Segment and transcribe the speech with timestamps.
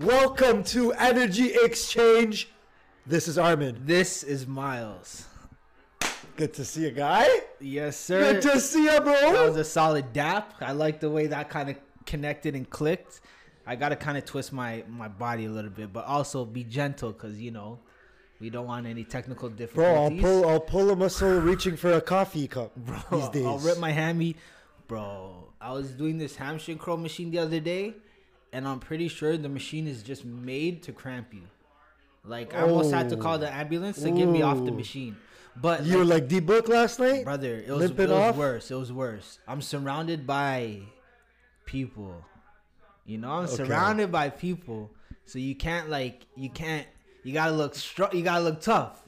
[0.00, 2.48] Welcome to Energy Exchange.
[3.06, 3.80] This is Armin.
[3.84, 5.26] This is Miles.
[6.36, 7.28] Good to see you, guy.
[7.60, 8.32] Yes, sir.
[8.32, 9.12] Good to see you, bro.
[9.12, 10.54] that was a solid dap.
[10.60, 13.20] I like the way that kind of connected and clicked.
[13.68, 17.12] I gotta kind of twist my my body a little bit, but also be gentle
[17.12, 17.78] because you know
[18.40, 19.76] we don't want any technical differences.
[19.76, 19.94] Bro.
[19.94, 20.10] I'll
[20.42, 20.48] pull.
[20.48, 23.46] I'll pull a muscle reaching for a coffee cup Bro, these days.
[23.46, 24.34] I'll rip my hammy.
[24.88, 27.94] Bro, I was doing this hamstring curl machine the other day,
[28.54, 31.42] and I'm pretty sure the machine is just made to cramp you.
[32.24, 35.16] Like I almost had to call the ambulance to get me off the machine.
[35.56, 37.24] But you were like, like D-book last night.
[37.24, 38.36] brother, it was, it was off?
[38.36, 38.70] worse.
[38.70, 39.38] It was worse.
[39.46, 40.80] I'm surrounded by
[41.66, 42.24] people.
[43.04, 43.56] You know, I'm Okay.
[43.56, 44.90] surrounded by people,
[45.26, 46.86] so you can't like you can't.
[47.24, 48.10] You gotta look strong.
[48.16, 49.02] You gotta look tough.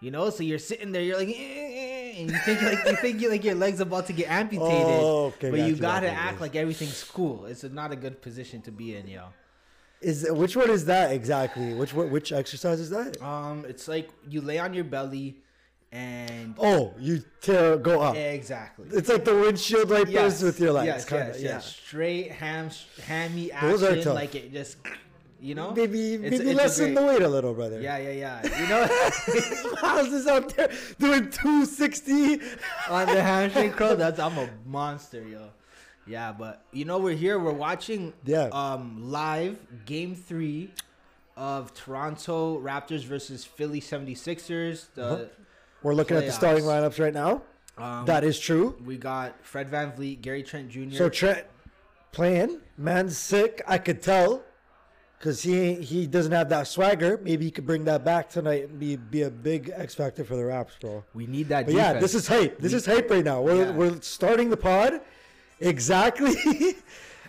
[0.00, 3.20] You know, so you're sitting there, you're like, "Eh," and you think like you think
[3.20, 6.16] you like your legs about to get amputated, Oh, okay, but got you gotta got
[6.16, 7.46] act like everything's cool.
[7.46, 9.24] It's not a good position to be in, yo.
[10.00, 11.74] Is which one is that exactly?
[11.74, 13.20] Which which exercise is that?
[13.22, 15.36] Um, it's like you lay on your belly,
[15.92, 18.14] and Oh, you tear go up.
[18.16, 18.86] exactly.
[18.92, 21.66] It's like the windshield wipers with your legs, Yes, kind yes, yes.
[21.76, 22.68] Straight ham,
[23.06, 24.14] hammy Those are action, tough.
[24.14, 24.76] like it just,
[25.44, 25.72] you know.
[25.72, 27.80] Maybe It's- maybe it's a lessen the weight a little, brother.
[27.80, 28.60] Yeah, yeah, yeah.
[28.60, 28.82] You know,
[29.82, 32.40] Miles is out there doing 260.
[32.88, 35.50] on the hamstring curl, that's I'm a monster, yo.
[36.06, 37.38] Yeah, but you know we're here.
[37.38, 38.48] We're watching Yeah.
[38.52, 39.56] um live
[39.86, 40.70] game three
[41.36, 44.86] of Toronto Raptors versus Philly 76ers.
[44.94, 45.24] The Uh-huh.
[45.82, 47.42] We're looking at the starting lineups right now.
[47.76, 48.76] um, that is true.
[48.84, 50.94] we got Fred VanVleet, Gary Trent Jr.
[50.96, 51.44] So Trent
[52.12, 53.62] playing, man's sick.
[53.66, 54.42] I could tell
[55.24, 57.18] because he he doesn't have that swagger.
[57.22, 60.36] Maybe he could bring that back tonight and be be a big X factor for
[60.36, 61.02] the Raps, bro.
[61.14, 61.64] we need that.
[61.64, 61.94] But defense.
[61.94, 62.58] yeah, this is hype.
[62.58, 63.40] This is hype right now.
[63.40, 63.70] We're Yeah.
[63.70, 65.00] we're starting the pod
[65.60, 66.34] exactly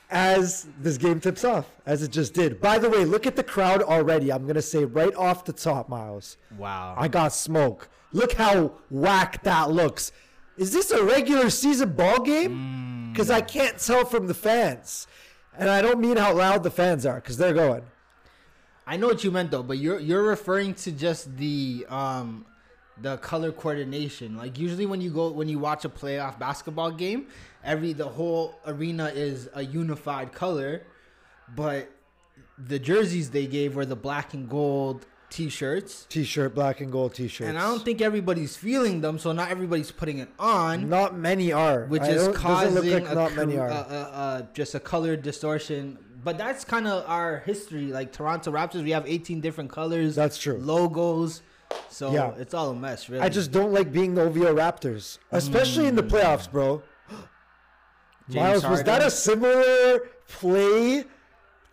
[0.09, 2.59] as this game tips off, as it just did.
[2.59, 4.30] By the way, look at the crowd already.
[4.30, 6.36] I'm gonna say right off the top, Miles.
[6.58, 6.96] wow.
[6.97, 7.88] I got smoke.
[8.12, 10.12] Look how whack that looks.
[10.58, 12.52] Is this a regular season ball game?
[12.52, 13.14] Mm.
[13.14, 15.08] Because I can't tell from the fans,
[15.58, 17.84] and I don't mean how loud the fans are, because they're going.
[18.88, 22.46] I know what you meant though, but you're you're referring to just the um
[23.02, 24.38] the color coordination.
[24.38, 27.28] Like usually when you go when you watch a playoff basketball game,
[27.64, 30.84] every the whole arena is a unified color,
[31.56, 31.90] but
[32.58, 36.06] the jerseys they gave were the black and gold t-shirts.
[36.09, 37.47] T-shirt, black and gold T-shirts.
[37.50, 41.51] And I don't think everybody's feeling them, so not everybody's putting it on, Not many
[41.51, 41.85] are.
[41.85, 43.69] which I is causing like a, not many are.
[43.69, 45.97] uh, uh, uh, just a color distortion.
[46.23, 47.88] But that's kind of our history.
[47.91, 50.16] Like Toronto Raptors, we have 18 different colors.
[50.16, 50.57] That's true.
[50.57, 51.41] logos.
[51.90, 52.31] So Yeah.
[52.38, 53.22] it's all a mess, really.
[53.23, 56.81] I just don't like being the OVO Raptors, especially in the playoffs, bro.
[58.29, 61.03] Miles, was that a similar play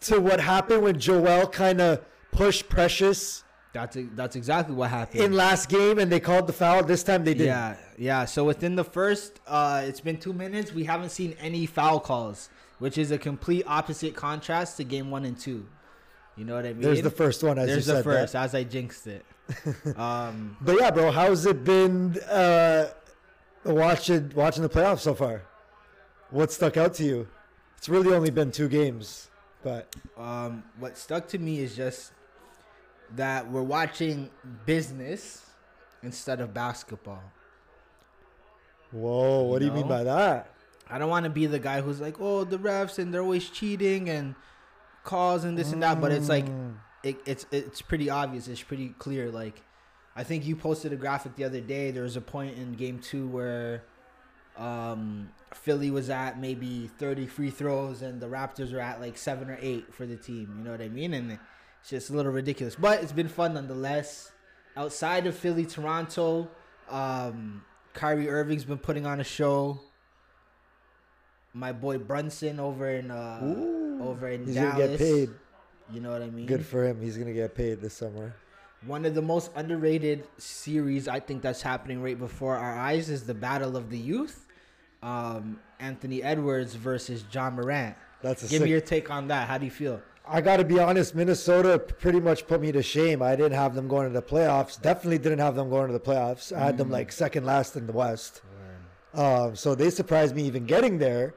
[0.02, 2.00] to what happened when Joel kind of
[2.32, 5.22] pushed Precious that's that's exactly what happened.
[5.22, 6.82] in last game and they called the foul?
[6.84, 7.46] This time they didn't.
[7.46, 8.24] yeah, yeah.
[8.26, 10.72] So within the first, uh, it's been two minutes.
[10.72, 15.24] We haven't seen any foul calls, which is a complete opposite contrast to game one
[15.24, 15.66] and two.
[16.36, 16.82] You know what I mean?
[16.82, 18.44] There's the first one, as There's the first, That.
[18.44, 19.24] as I jinxed it.
[19.98, 22.88] um, But yeah, bro, how's it been uh,
[23.64, 25.42] watching watching the playoffs so far?
[26.30, 27.28] What stuck out to you?
[27.76, 29.28] It's really only been two games,
[29.62, 32.12] but um, what stuck to me is just
[33.16, 34.30] that we're watching
[34.66, 35.44] business
[36.02, 37.22] instead of basketball.
[38.90, 40.50] whoa, what do you mean by that?
[40.90, 43.48] I don't want to be the guy who's like, oh, the refs and they're always
[43.48, 44.34] cheating and
[45.04, 46.00] calls and this and that.
[46.00, 46.74] But it's like, Mm.
[47.02, 48.48] it, it's it's pretty obvious.
[48.48, 49.30] It's pretty clear.
[49.30, 49.62] Like,
[50.14, 51.90] I think you posted a graphic the other day.
[51.92, 53.84] There was a point in game two where
[54.58, 59.48] um, Philly was at maybe 30 free throws and the Raptors were at like seven
[59.48, 60.54] or eight for the team.
[60.58, 61.14] You know what I mean?
[61.14, 61.38] And
[61.82, 62.74] it's just a little ridiculous.
[62.74, 64.32] But it's been fun nonetheless.
[64.76, 66.48] Outside of Philly, Toronto,
[66.88, 67.62] um,
[67.92, 69.80] Kyrie Irving's been putting on a show.
[71.52, 74.72] My boy Brunson over in uh, Ooh, over in He's Dallas.
[74.74, 75.30] gonna get paid.
[75.92, 76.46] You know what I mean?
[76.46, 77.02] Good for him.
[77.02, 78.34] He's gonna get paid this summer.
[78.86, 83.24] One of the most underrated series I think that's happening right before our eyes is
[83.26, 84.46] the Battle of the Youth.
[85.02, 87.96] Um, Anthony Edwards versus Ja Morant.
[88.22, 88.62] That's a Give sick.
[88.64, 89.46] me your take on that.
[89.48, 90.00] How do you feel?
[90.26, 91.14] I got to be honest.
[91.14, 93.22] Minnesota pretty much put me to shame.
[93.22, 94.80] I didn't have them going to the playoffs.
[94.80, 96.56] Definitely didn't have them going to the playoffs.
[96.56, 98.42] I had them like second last in the West.
[99.14, 101.34] Um, so they surprised me even getting there.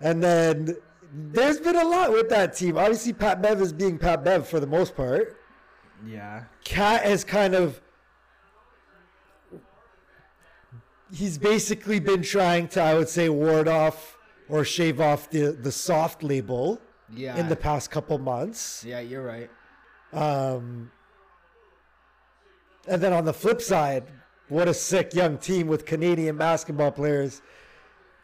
[0.00, 0.76] And then
[1.12, 2.78] there's been a lot with that team.
[2.78, 5.36] Obviously, Pat Bev is being Pat Bev for the most part.
[6.06, 6.44] Yeah.
[6.64, 7.80] KAT has kind of.
[11.12, 14.16] He's basically been trying to, I would say, ward off
[14.48, 16.80] or shave off the, the soft label
[17.14, 17.36] Yeah.
[17.36, 18.84] in the past couple months.
[18.86, 19.50] yeah, you're right.
[20.12, 20.90] Um,
[22.88, 24.04] and then on the flip side,
[24.48, 27.42] what a sick young team with Canadian basketball players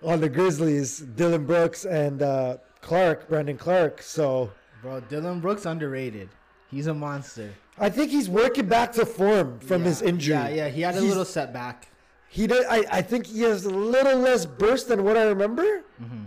[0.02, 4.02] on the Grizzlies, Dillon Brooks and uh, Clark, Brandon Clarke.
[4.02, 4.50] So
[4.82, 6.28] Bro, Dillon Brooks underrated.
[6.70, 7.52] He's a monster.
[7.78, 10.34] I think he's working back to form from Yeah, his injury.
[10.34, 10.68] Yeah, yeah.
[10.68, 11.88] He had a He's- little setback.
[12.28, 12.66] He did.
[12.66, 16.24] I, I think he has a little less burst than what I remember Mm-hmm.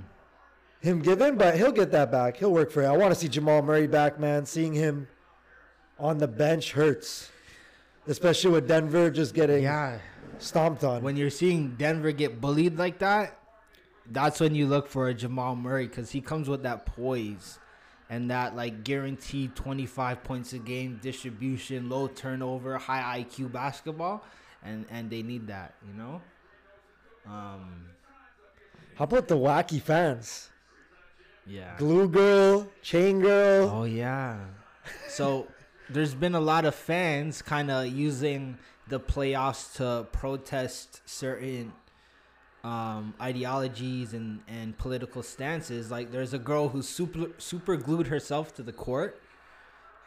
[0.82, 2.38] Him giving, but he'll get that back.
[2.38, 2.88] He'll work for it.
[2.88, 4.46] I want to see Jamal Murray back, man.
[4.46, 5.08] Seeing him
[5.98, 7.30] on the bench hurts,
[8.08, 10.00] especially with Denver just getting Yeah.
[10.38, 11.04] stomped on.
[11.04, 13.38] When you're seeing Denver get bullied like that,
[14.12, 17.60] that's when you look for a Jamal Murray because he comes with that poise
[18.10, 24.24] and that like guaranteed 25 points a game distribution, low turnover, high IQ basketball,
[24.64, 26.22] and and they need that, you know.
[27.28, 27.86] Um,
[28.96, 30.50] How about the wacky fans?
[31.50, 31.76] Yeah.
[31.78, 33.70] Glue girl, chain girl.
[33.70, 34.38] Oh yeah.
[35.08, 35.48] So
[35.90, 38.58] there's been a lot of fans kind of using
[38.88, 41.74] the playoffs to protest certain
[42.64, 45.90] um, ideologies and, and political stances.
[45.90, 49.20] Like there's a girl who super super glued herself to the court,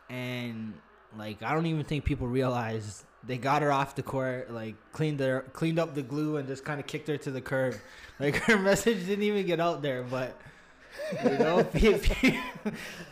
[0.09, 0.75] and
[1.19, 5.19] like I don't even think people realize they got her off the court, like cleaned
[5.19, 7.75] her cleaned up the glue and just kind of kicked her to the curb.
[8.21, 10.39] Like her message didn't even get out there, but
[11.25, 12.39] you know, pe- pe-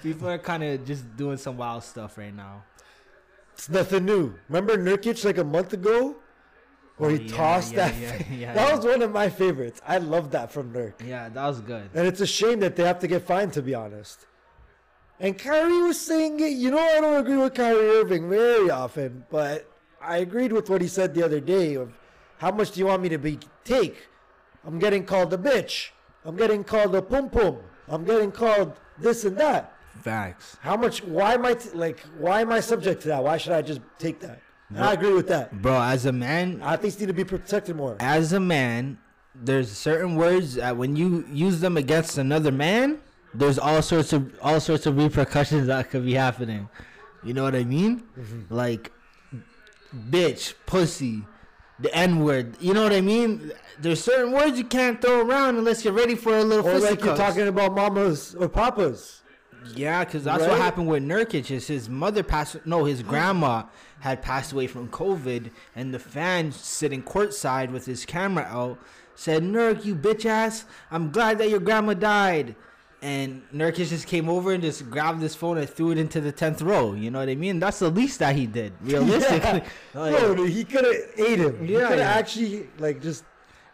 [0.02, 2.62] people are kind of just doing some wild stuff right now.
[3.54, 4.34] It's nothing new.
[4.48, 6.16] Remember Nurkic like a month ago,
[6.96, 8.30] where Oh, he yeah, tossed yeah, that.
[8.30, 9.80] yeah, that was one of my favorites.
[9.86, 10.94] I love that from Nurk.
[11.06, 11.90] Yeah, that was good.
[11.94, 14.26] And it's a shame that they have to get fined, to be honest.
[15.18, 16.52] And Kyrie was saying it.
[16.52, 20.80] You know, I don't agree with Kyrie Irving very often, but I agreed with what
[20.80, 21.92] he said the other day of
[22.38, 24.08] how much do you want me to be take?
[24.66, 25.90] I'm getting called a bitch.
[26.24, 27.58] I'm getting called a pum pum.
[27.90, 29.72] I'm getting called this and that.
[30.02, 30.56] Facts.
[30.60, 31.02] How much?
[31.02, 32.00] Why am I t- like?
[32.18, 33.22] Why am I subject to that?
[33.22, 34.40] Why should I just take that?
[34.70, 35.60] And I agree with that.
[35.60, 37.96] Bro, as a man, I Athletes need to be protected more.
[37.98, 38.98] as a man,
[39.34, 43.00] there's certain words that when you use them against another man,
[43.34, 46.68] there's all sorts of all sorts of repercussions that could be happening.
[47.24, 48.04] You know what I mean?
[48.18, 48.54] Mm-hmm.
[48.54, 48.92] Like
[49.94, 51.24] bitch, pussy,
[51.80, 52.56] the N word.
[52.60, 53.52] You know what I mean?
[53.78, 57.02] There's certain words you can't throw around unless you're ready for a little Or like
[57.02, 59.22] you're talking about mamas or papas.
[59.74, 61.50] Yeah, because that's what happened with Nurkic.
[61.50, 62.64] Is his mother passed?
[62.64, 63.64] No, his grandma
[64.00, 68.78] had passed away from COVID, and the fan sitting courtside with his camera out
[69.14, 70.64] said, "Nurk, you bitch ass!
[70.90, 72.56] I'm glad that your grandma died."
[73.02, 76.32] And Nurkic just came over and just grabbed his phone and threw it into the
[76.32, 76.92] tenth row.
[76.92, 77.58] You know what I mean?
[77.58, 79.62] That's the least that he did, realistically.
[79.94, 81.66] Like, Bro, dude, he could have ate him.
[81.66, 82.12] he Yeah, could have yeah.
[82.12, 83.24] actually like just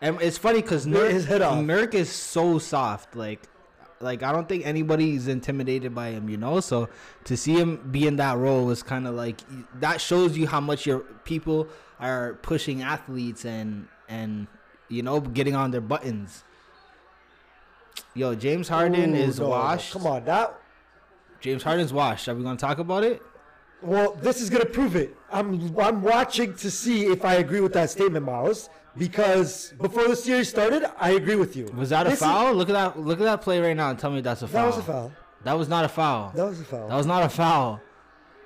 [0.00, 1.58] And it's funny because Nurk, his head off.
[1.58, 3.16] Nurk is so soft.
[3.16, 3.42] Like,
[4.00, 6.28] like I don't think anybody's intimidated by him.
[6.28, 6.88] You know, so
[7.24, 9.40] to see him be in that role was kind of like
[9.80, 11.66] that shows you how much your people
[11.98, 14.46] are pushing athletes and and
[14.88, 16.44] you know getting on their buttons.
[18.14, 19.92] Yo, James Harden Ooh, is no, washed.
[19.92, 20.58] Come on, that.
[21.40, 22.28] James Harden's washed.
[22.28, 23.22] Are we gonna talk about it?
[23.82, 25.14] Well, this is gonna prove it.
[25.30, 28.68] I'm I'm watching to see if I agree with that statement, Miles.
[28.96, 31.66] Because before the series started, I agree with you.
[31.76, 32.54] Was that a This is- foul?
[32.54, 32.98] Look at that!
[32.98, 34.62] Look at that play right now and tell me that's a foul.
[34.62, 35.12] That was a foul.
[35.44, 36.32] That was not a foul.
[36.34, 36.88] That was a foul.
[36.88, 37.80] That was not a foul.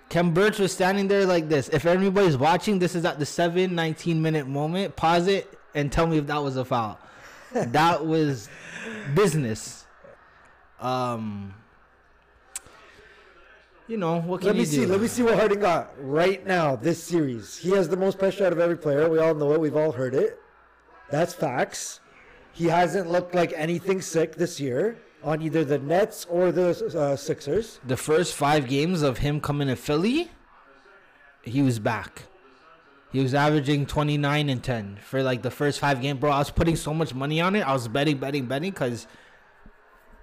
[0.09, 1.69] Khem Birch was standing there like this.
[1.69, 4.97] If anybody's watching, this is at the 7 19 minute moment.
[4.97, 6.99] Pause it and tell me if that was a foul.
[7.53, 8.49] That was
[9.15, 9.87] business.
[10.81, 11.55] Um,
[13.89, 14.79] you know what can let me see.
[14.79, 14.87] do?
[14.87, 16.77] Let me see what Harden got right now.
[16.77, 19.09] This series, he has the most pressure out of every player.
[19.11, 19.61] We all know it.
[19.61, 20.39] We've all heard it.
[21.11, 22.01] That's facts.
[22.53, 27.17] He hasn't looked like anything sick this year on either the Nets or the uh,
[27.17, 27.81] Sixers.
[27.87, 30.31] The first five games of him coming to Philly,
[31.43, 32.23] he was back.
[33.13, 36.21] He was averaging 29 and 10 for like the first five games.
[36.21, 37.63] Bro, I was putting so much money on it.
[37.63, 39.07] I was betting, betting, betting because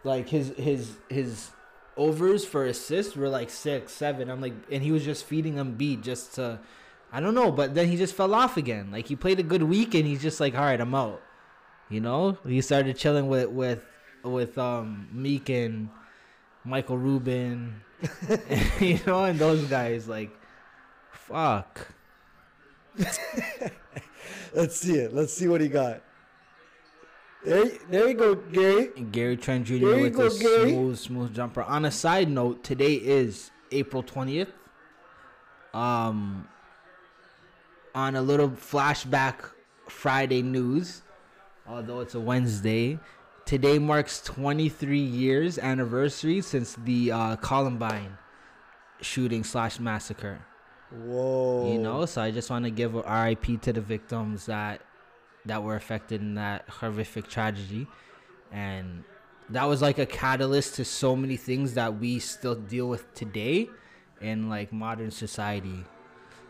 [0.04, 1.52] like his his his
[1.98, 4.30] overs for assists were like six, seven.
[4.30, 6.60] I'm like, and he was just feeding them beat just to,
[7.12, 7.52] I don't know.
[7.52, 8.90] But then he just fell off again.
[8.92, 11.22] Like he played a good week and he's just like, all right, I'm out.
[11.90, 13.84] You know, he started chilling with with
[14.24, 15.90] with um Meek and
[16.64, 17.82] Michael Rubin,
[18.80, 20.32] you know, and those guys like,
[21.12, 21.88] fuck.
[24.54, 25.14] Let's see it.
[25.14, 26.02] Let's see what he got.
[27.46, 28.88] There, there you go, Gary.
[29.12, 29.78] Gary Trent Jr.
[29.78, 30.72] There with go, a Gary.
[30.72, 31.64] smooth, smooth jumper.
[31.64, 34.52] On a side note, today is April twentieth.
[35.74, 36.48] Um,
[37.94, 39.52] on a little flashback
[39.88, 41.04] Friday news,
[41.68, 43.00] although it's a Wednesday,
[43.46, 48.18] today marks 23 years anniversary since the uh, Columbine
[49.02, 50.40] shooting slash massacre.
[50.92, 51.72] Whoa.
[51.72, 54.82] You know, so I just want to give a RIP to the victims that
[55.46, 57.88] that were affected in that horrific tragedy,
[58.52, 59.04] and
[59.50, 63.70] that was like a catalyst to so many things that we still deal with today
[64.22, 65.84] in like modern society.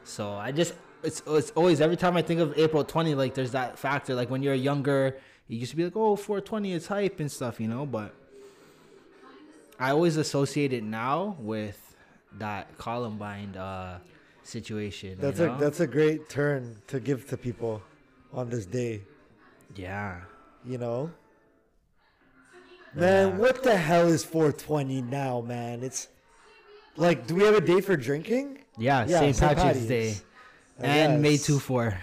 [0.04, 3.52] So I just it's it's always every time I think of April 20, like there's
[3.52, 4.16] that factor.
[4.16, 5.18] Like when you're younger,
[5.48, 7.86] you used to be like, oh, 420, it's hype and stuff, you know.
[7.86, 8.14] But
[9.80, 11.96] I always associate it now with
[12.40, 14.00] that Columbine uh,
[14.48, 15.18] situation.
[15.20, 17.82] That's you a that's a great turn to give to people
[18.34, 19.02] on this day.
[19.76, 20.22] yeah.
[20.66, 21.12] You know.
[22.94, 23.38] Man, Yeah.
[23.38, 25.84] what the hell is 420 now, man?
[25.84, 26.08] It's
[26.96, 28.60] like, do we have a day for drinking?
[28.78, 29.36] Yeah, Yeah, St.
[29.36, 29.56] St.
[29.58, 30.16] Patrick's Day.
[30.82, 31.46] I And May guess.
[31.46, 31.98] 2 4.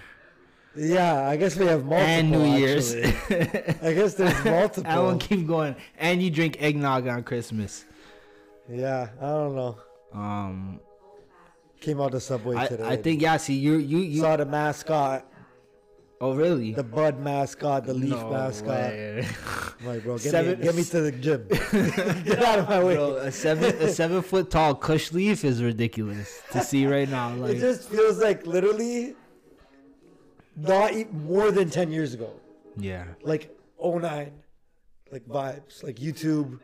[0.76, 2.06] Yeah, I guess we have multiple.
[2.14, 2.94] And New Year's.
[3.82, 4.90] I guess there's multiple.
[4.90, 5.76] I won't keep going.
[5.98, 7.84] And you drink eggnog on Christmas.
[8.68, 9.78] Yeah, I don't know.
[10.12, 10.80] Um,
[11.84, 12.82] Came out the subway I, today.
[12.84, 13.36] I think yeah.
[13.36, 14.20] See you you you.
[14.22, 15.30] saw the mascot,
[16.18, 16.72] oh really?
[16.72, 18.68] the Bud mascot, the Leaf No mascot.
[18.68, 19.26] way.
[19.84, 21.46] Like, bro, get Seven- me, get me to the gym.
[22.24, 22.94] get out of my way.
[22.94, 27.32] Bro, a seven a seven foot tall Kush leaf is ridiculous to see right now.
[27.34, 29.14] it Like just feels like literally
[30.56, 32.30] not more than 10 years ago.
[32.78, 34.32] yeah, Like 09,
[35.12, 36.60] like vibes, like YouTube.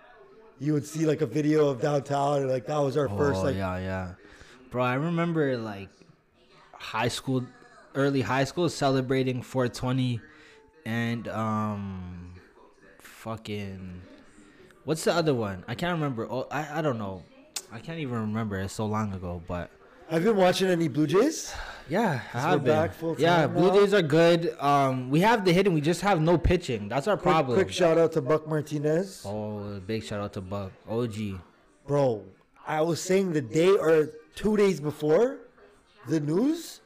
[0.60, 3.40] You would see like a video of downtown, and like that was our oh, first
[3.40, 4.12] oh like yeah yeah,
[4.70, 4.82] bro.
[4.84, 5.88] I remember like
[6.72, 7.44] high school,
[7.94, 10.20] early high school celebrating 420,
[10.86, 12.34] and um,
[13.00, 14.00] fucking,
[14.84, 15.64] what's the other one?
[15.68, 16.26] I can't remember.
[16.30, 17.22] Oh, I I don't know.
[17.72, 18.58] I can't even remember.
[18.58, 19.70] It's so long ago, but.
[20.12, 21.54] I've been watching any Blue Jays.
[21.88, 22.90] Yeah, I have been.
[23.18, 23.74] yeah, Blue now?
[23.74, 24.56] Jays are good.
[24.58, 26.88] Um, we have the hitting, we just have no pitching.
[26.88, 27.54] That's our Quick, problem.
[27.56, 29.22] quick shout out to Buck Martinez.
[29.24, 31.38] oh, big shout out to Buck, OG.
[31.86, 32.24] Bro,
[32.66, 35.38] I was saying the day or two days before
[36.08, 36.80] the news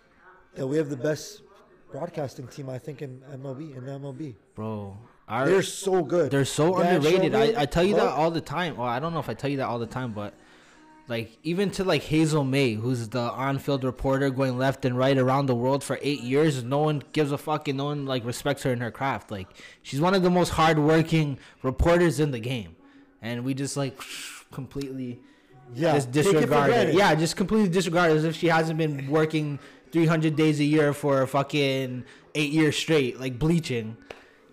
[0.55, 1.43] that we have the best
[1.91, 3.77] broadcasting team, I think, in MLB.
[3.77, 4.99] In MLB, Bro,
[5.29, 6.31] our, they're so good.
[6.31, 7.35] they're so underrated.
[7.35, 8.77] I, I tell you that all the time.
[8.77, 10.35] Well, I don't know if I tell you that all the time, but
[11.07, 15.47] like even to like Hazel Mae, who's the on-field reporter going left and right around
[15.47, 18.63] the world for eight years, no one gives a fuck and no one like respects
[18.63, 19.31] her in her craft.
[19.31, 19.49] Like
[19.83, 22.77] she's one of the most hardworking reporters in the game,
[23.23, 24.01] and we just like
[24.51, 25.21] completely
[25.75, 26.95] Yeah, just it disregard it.
[26.95, 29.59] Yeah, just completely disregard it as if she hasn't been working
[29.93, 32.05] 300 days a year for fucking
[32.35, 33.97] eight years straight, like bleaching.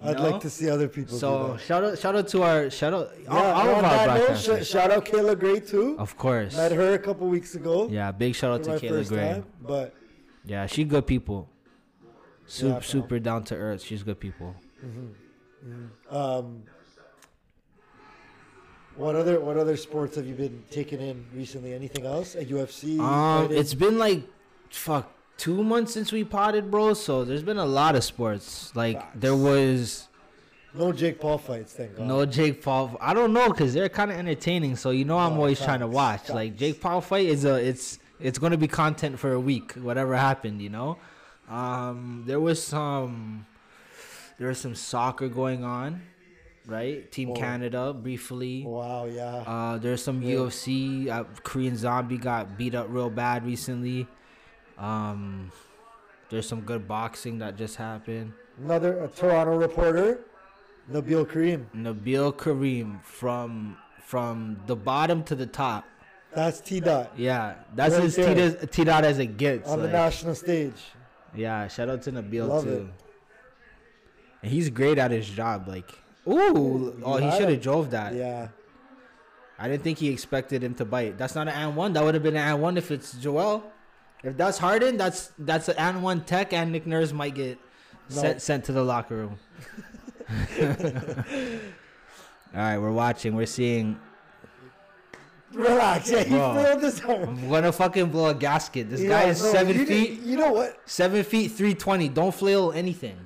[0.03, 0.31] I'd know?
[0.31, 3.29] like to see other people So shout out, shout out to our shout out Yeah,
[3.29, 4.63] all, all of our broadcasters.
[4.63, 5.95] sh- shout out Kayla Grey too.
[5.99, 6.55] of course.
[6.57, 7.87] Met her a couple weeks ago.
[7.87, 9.27] Yeah, big shout out to Kayla Grey.
[9.33, 9.93] time, but
[10.43, 11.49] Yeah, she good people.
[12.47, 13.83] Super, Yeah, super down to earth.
[13.83, 14.55] She's good people.
[16.09, 16.63] um,
[18.95, 21.73] what other what other sports have you been taking in recently?
[21.73, 22.35] Anything else?
[22.35, 22.99] A UFC?
[22.99, 23.57] Um, fighting?
[23.57, 24.21] it's been like
[24.69, 26.93] fuck two months since we potted, bro.
[26.93, 28.75] So there's been a lot of sports.
[28.75, 29.17] Like Facts.
[29.19, 30.07] there was
[30.73, 31.73] no Jake Paul fights.
[31.73, 32.07] Thank God.
[32.07, 32.95] no Jake Paul.
[33.01, 34.75] I don't know because they're kind of entertaining.
[34.75, 36.29] So you know I'm Oh, always trying to watch.
[36.29, 36.57] Like.
[36.57, 39.73] Jake Paul fight is a it's it's gonna be content for a week.
[39.73, 40.97] Whatever happened, you know.
[41.49, 43.45] Um, there was some
[44.37, 46.01] there was some soccer going on,
[46.65, 47.11] right?
[47.11, 47.33] Team Oh.
[47.35, 48.63] Canada briefly.
[48.65, 49.05] Wow.
[49.05, 49.43] Yeah.
[49.47, 50.35] Uh, there's some Yeah.
[50.35, 51.09] UFC.
[51.09, 54.07] Uh, Korean Zombie got beat up real bad recently.
[54.77, 55.51] Um,
[56.29, 58.33] there's some good boxing that just happened.
[58.63, 60.19] Another a Toronto reporter,
[60.91, 61.67] Nabil Karim.
[61.75, 65.85] Nabil Karim from from the bottom to the top.
[66.33, 68.51] That's T Dot Yeah, that's Right as there.
[68.67, 69.69] T dot as it gets.
[69.69, 70.81] on the national stage.
[71.35, 72.69] yeah, shout out to Nabil Love too.
[72.69, 72.87] it.
[74.43, 75.67] And he's great at his job.
[75.67, 75.91] Like,
[76.27, 78.13] ooh, oh, he should have drove that.
[78.13, 78.49] Yeah.
[79.59, 81.17] I didn't think he expected him to bite.
[81.17, 81.93] That's not an and one.
[81.93, 83.63] That would have been an and one if it's Joel.
[84.23, 87.57] If that's Harden, that's that's an and one tech, and Nick Nurse might get
[88.09, 88.15] No.
[88.21, 89.39] sent sent to the locker room.
[92.53, 93.35] All right, we're watching.
[93.35, 93.99] We're seeing.
[95.53, 96.09] Relax.
[96.09, 96.63] Yeah, he Bro.
[96.63, 97.29] filled his arm.
[97.37, 98.89] I'm gonna fucking blow a gasket.
[98.89, 100.21] This Yeah, guy is bro, seven you feet.
[100.21, 100.77] You know what?
[100.85, 102.07] Seven feet three twenty.
[102.09, 103.17] Don't flail anything.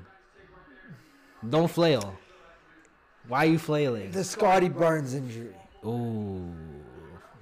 [1.47, 2.17] Don't flail.
[3.27, 4.11] Why are you flailing?
[4.11, 5.53] The Scotty Barnes injury.
[5.85, 6.43] Ooh,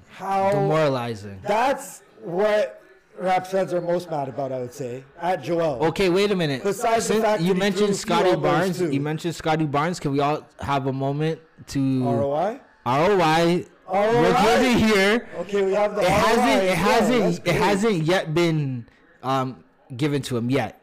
[0.10, 0.52] How?
[0.52, 1.40] demoralizing.
[1.44, 2.82] That's what
[3.20, 4.52] Raps fans are most mad about.
[4.52, 5.84] I would say at Joel.
[5.86, 6.64] Okay, wait a minute.
[6.64, 8.78] Besides the Since fact you that he threw a mentioned Scotty Barnes.
[8.80, 8.92] too.
[8.92, 10.00] You mentioned Scotty Barnes.
[10.00, 12.60] Can we all have a moment to ROY.
[12.86, 13.66] ROY?
[13.92, 14.42] We're ROY.
[14.44, 15.28] giving here.
[15.40, 16.64] Okay, we have the It ROY hasn't.
[16.64, 16.76] It well.
[16.76, 17.48] hasn't.
[17.48, 18.88] It hasn't yet been
[19.22, 19.64] um,
[19.96, 20.82] given to him yet.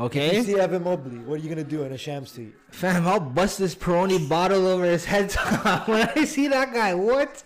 [0.00, 1.18] You Okay, see Evan Mobley.
[1.18, 2.54] What are you gonna do in a sham suit?
[2.70, 6.94] fam, I'll bust this Peroni bottle over his head top when I see that guy.
[6.94, 7.42] What?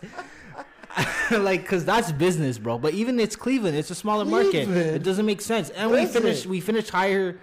[1.33, 2.79] like, cause that's business, bro.
[2.79, 3.77] But even it's Cleveland.
[3.77, 4.67] It's a smaller market.
[4.67, 4.91] Cleveland?
[4.91, 5.71] It doesn't make sense.
[5.71, 6.47] And we finished.
[6.47, 7.41] We finished higher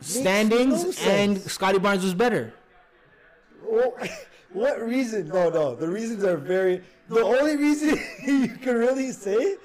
[0.00, 1.38] standings, no and.
[1.38, 2.54] Scotty Barnes was better.
[3.62, 3.94] Well,
[4.54, 5.28] what reason?
[5.28, 5.74] No, no.
[5.74, 6.82] The reasons are very.
[7.10, 9.56] The only reason you can really say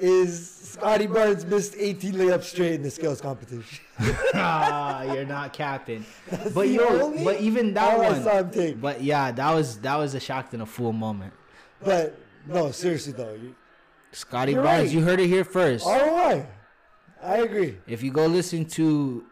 [0.00, 3.84] is Scotty Barnes missed 18 layups straight in the skills competition.
[4.34, 6.04] ah, you're not capping.
[6.30, 8.74] but the yo, but even that one.
[8.80, 11.32] But yeah, that was that was a shocked and a fool moment.
[11.82, 13.38] But no, seriously though,
[14.12, 14.90] Scotty Barnes, right.
[14.90, 15.84] you heard it here first.
[15.86, 16.46] ROY.
[17.22, 17.78] I agree.
[17.86, 19.24] If you go listen to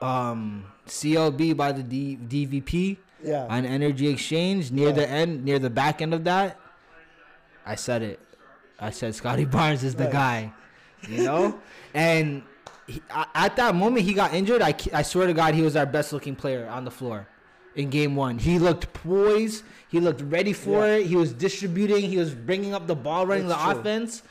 [0.00, 3.46] um, CLB by the D- DVP Yeah.
[3.48, 4.94] on Energy Exchange near Yeah.
[4.94, 6.58] the end, near the back end of that,
[7.64, 8.20] I said it.
[8.78, 10.12] I said Scotty Barnes is the Right.
[10.12, 10.52] guy,
[11.08, 11.58] you know.
[11.94, 12.42] and
[12.86, 13.02] he,
[13.34, 14.62] at that moment, he got injured.
[14.62, 17.26] I, I swear to God, he was our best looking player on the floor
[17.74, 18.38] in game one.
[18.38, 19.64] He looked poised.
[19.88, 20.96] He looked ready for Yeah.
[20.96, 21.06] it.
[21.06, 22.02] He was distributing.
[22.10, 23.80] He was bringing up the ball, running That's the true.
[23.80, 24.22] offense,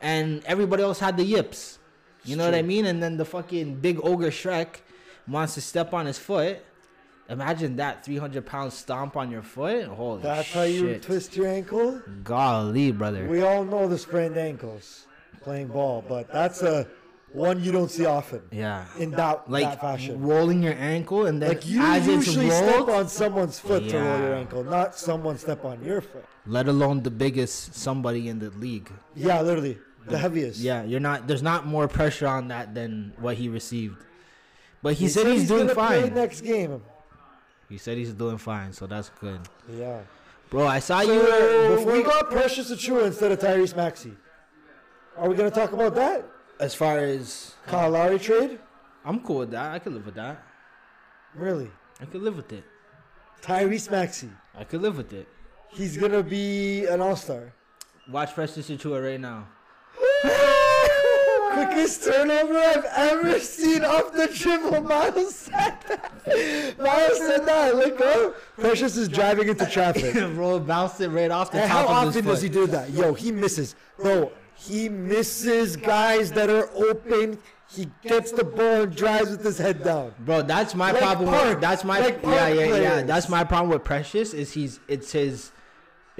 [0.00, 1.78] and everybody else had the yips.
[2.24, 2.86] You It's know what I mean?
[2.86, 4.80] And then the fucking big ogre Shrek
[5.26, 6.58] wants to step on his foot.
[7.30, 9.84] Imagine that 300 pound stomp on your foot.
[9.86, 10.54] Holy That's shit.
[10.56, 12.02] how you twist your ankle.
[12.24, 13.26] Golly, brother.
[13.28, 15.06] We all know the sprained ankles
[15.40, 16.86] playing ball, but that's a
[17.32, 18.86] one you don't see often yeah.
[18.98, 20.20] in that, Like that fashion.
[20.20, 23.96] rolling your ankle and then Like you as it's usually step on someone's foot to
[24.00, 26.24] roll your ankle, not someone step on your foot.
[26.44, 28.90] let alone the biggest somebody in the league.
[29.14, 30.58] Yeah, literally the heaviest.
[30.58, 31.28] Yeah, you're not.
[31.28, 34.02] There's not more pressure on that than what he received.
[34.82, 36.14] But he, He said, he's, doing gonna play fine.
[36.14, 36.82] next game.
[37.70, 39.40] He said he's doing fine, so that's good.
[39.72, 40.00] Yeah.
[40.50, 44.12] Bro, I saw So you were before we got Precious Achiuwa instead of Tyrese Maxey.
[45.16, 46.24] Are we gonna talk about that?
[46.60, 48.58] as far as Kyle Lowry trade?
[49.04, 49.72] I'm cool with that.
[49.72, 50.44] I could live with that.
[51.34, 51.70] Really?
[52.00, 52.64] I could live with it.
[53.42, 54.28] Tyrese Maxey.
[54.54, 55.26] I could live with it.
[55.70, 57.54] He's gonna be an all star.
[58.08, 59.48] Watch Precious Achiuwa right now.
[61.52, 64.82] Quickest turnover I've ever seen off the dribble.
[64.82, 66.78] Miles said that.
[66.78, 67.76] Miles said that.
[67.76, 68.36] Look up.
[68.56, 70.14] Precious is driving into traffic.
[70.34, 72.90] Bro, bounced it right off the And top how of often does he do that?
[72.90, 73.74] Yo, he misses.
[73.98, 77.38] Bro, he misses guys that are open.
[77.72, 80.12] He gets the ball and drives with his head down.
[80.20, 81.28] Bro, that's my Like problem.
[81.28, 83.02] Park- with, that's my like yeah yeah yeah.
[83.02, 85.52] That's my problem with Precious is he's it's his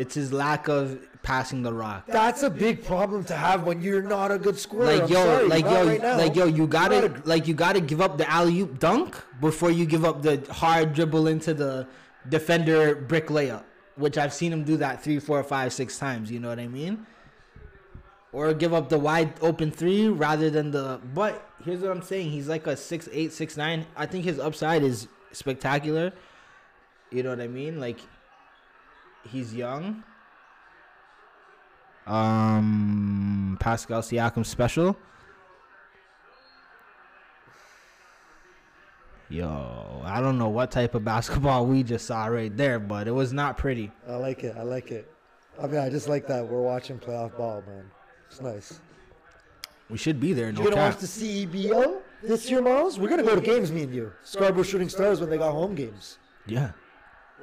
[0.01, 2.07] it's his lack of passing the rock.
[2.07, 4.87] That's a big problem to have when you're not a good scorer.
[4.87, 7.81] Like I'm yo, sorry, like yo, right like yo, you gotta a- like you gotta
[7.81, 11.87] give up the alley oop dunk before you give up the hard dribble into the
[12.31, 13.65] defender brick layup,
[13.97, 16.31] which I've seen him do that three, four, five, six times.
[16.31, 17.07] You know what I mean?
[18.33, 20.99] Or give up the wide open three rather than the.
[21.13, 23.87] But here's what I'm saying: he's like a six eight, six nine.
[23.97, 26.13] I think his upside is spectacular.
[27.11, 27.81] You know what I mean?
[27.81, 27.99] Like
[29.31, 30.03] he's young.
[32.07, 34.97] Um, Pascal Siakam special.
[39.29, 43.13] Yo, I don't know what type of basketball we just saw right there, but it
[43.13, 43.93] was not pretty.
[44.09, 44.57] I like it.
[44.57, 45.09] I like it.
[45.63, 47.85] I mean, I just like that we're watching playoff ball, man.
[48.29, 48.81] It's nice.
[49.89, 50.95] We should be there, no you gonna cap.
[50.95, 52.99] watch the CEBL this year, Miles?
[52.99, 54.13] We're gonna go to games, me and you.
[54.25, 56.19] Scarborough Shooting Stars when they got home games.
[56.47, 56.73] Yeah,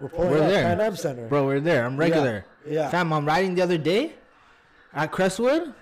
[0.02, 0.64] We're pulling We're there.
[0.64, 1.28] Pan Am Center.
[1.28, 1.86] bro, we're there.
[1.86, 2.46] I'm regular.
[2.68, 2.90] Yeah.
[2.90, 4.14] Fam, I'm riding the other day
[4.94, 5.74] at Crestwood.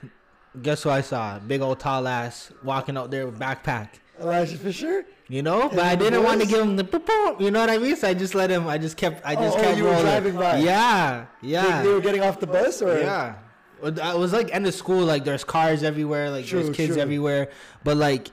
[0.62, 1.38] Guess who I saw?
[1.40, 3.90] Big old tall ass walking out there with backpack.
[4.22, 5.06] Elijah Fisher.
[5.28, 7.80] You know, but I didn't want to give him the boop, you know what I
[7.80, 7.96] mean.
[7.96, 8.68] So I just let him.
[8.68, 9.26] I just kept.
[9.26, 10.58] I just Oh, oh, kept you were driving by.
[10.60, 11.82] Yeah, yeah.
[11.82, 13.36] They, they were getting off the bus, or Yeah.
[13.84, 16.94] It it was like end of school, like there's cars everywhere, like True, there's kids
[16.94, 17.02] true.
[17.02, 17.50] everywhere.
[17.84, 18.30] But like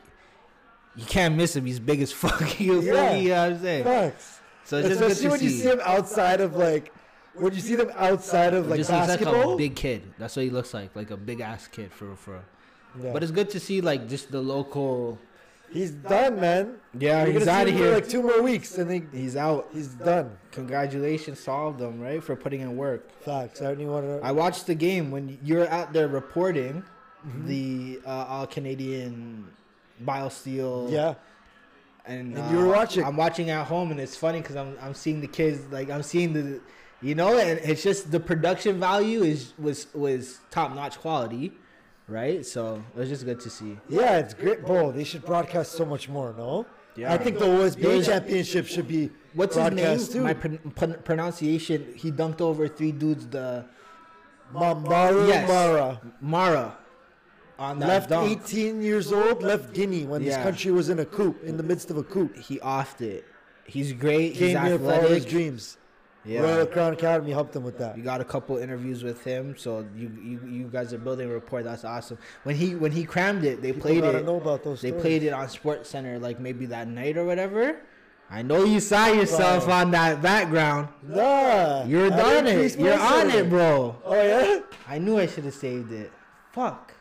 [0.95, 1.65] you can't miss him.
[1.65, 2.61] He's big as fuck.
[2.61, 2.93] you Yeah.
[2.93, 3.85] know what I'm saying?
[3.85, 4.32] Facts.
[4.65, 5.45] So it's just good Especially to when see.
[5.47, 6.93] you see him outside of like,
[7.35, 9.55] when you see them outside of like just looks like basketball.
[9.55, 10.03] a big kid.
[10.19, 12.43] That's what he looks like, like a big ass kid for for.
[13.03, 13.13] Yeah.
[13.13, 15.19] But it's good to see like just the local.
[15.73, 16.77] he's done, man.
[16.99, 17.95] Yeah, You're he's out of him for here.
[17.95, 19.69] like two more weeks, and then he's out.
[19.73, 20.37] he's done.
[20.53, 23.11] Congratulations to all of them, right, for putting in work.
[23.23, 23.61] Facts.
[23.63, 24.21] I don't even want to.
[24.23, 26.83] I watched the game when you're out there reporting
[27.27, 27.47] Mm-hmm.
[27.47, 29.47] the uh, All Canadian
[30.05, 30.91] BioSteel.
[30.91, 31.15] yeah.
[32.07, 33.05] And, And you were uh, watching.
[33.05, 36.03] I'm watching at home, and it's funny because I'm I'm seeing the kids like I'm
[36.03, 36.61] seeing the,
[37.01, 41.53] you know, and it's just the production value is was was top notch quality,
[42.09, 42.45] right?
[42.45, 43.79] So it was just good to see.
[43.89, 44.91] Yeah, it's great, bro.
[44.93, 46.35] They should broadcast so much more.
[46.37, 46.67] No.
[46.95, 47.13] Yeah.
[47.15, 49.99] I think the OSBA There's- championship should be What's his name?
[49.99, 50.23] too.
[50.25, 51.95] My pron- pron- pronunciation.
[51.97, 53.27] He dunked over three dudes.
[53.29, 53.65] The
[54.53, 55.49] Mamaru Yes.
[55.49, 56.01] Mara.
[56.21, 56.77] Mara.
[57.63, 58.31] On that left dunk.
[58.45, 60.43] 18 years old, left Guinea when this Yeah.
[60.43, 62.29] country was in a coup, in the midst of a coup.
[62.37, 63.25] He offed it.
[63.65, 64.35] He's great.
[64.35, 65.29] Came He's here for all his athletic.
[65.29, 65.79] dreams.
[66.25, 66.43] Yeah.
[66.43, 67.97] Royal Crown Academy helped him with that.
[67.97, 71.33] We got a couple interviews with him, so you you, you guys are building a
[71.35, 71.63] rapport.
[71.65, 72.19] That's awesome.
[72.45, 74.25] When he when he crammed it, they played gotta it.
[74.25, 75.03] know about those They stories.
[75.03, 77.77] played it on Sports Center like maybe that night or whatever.
[78.31, 79.83] I know you saw yourself Right.
[79.83, 80.89] on that background.
[81.07, 82.79] Nah, You're I didn't it.
[82.79, 82.99] You're on
[83.29, 83.33] salary.
[83.39, 83.97] it, bro.
[84.05, 84.61] Oh yeah.
[84.89, 86.11] I knew I should have saved it.
[86.53, 86.95] Fuck.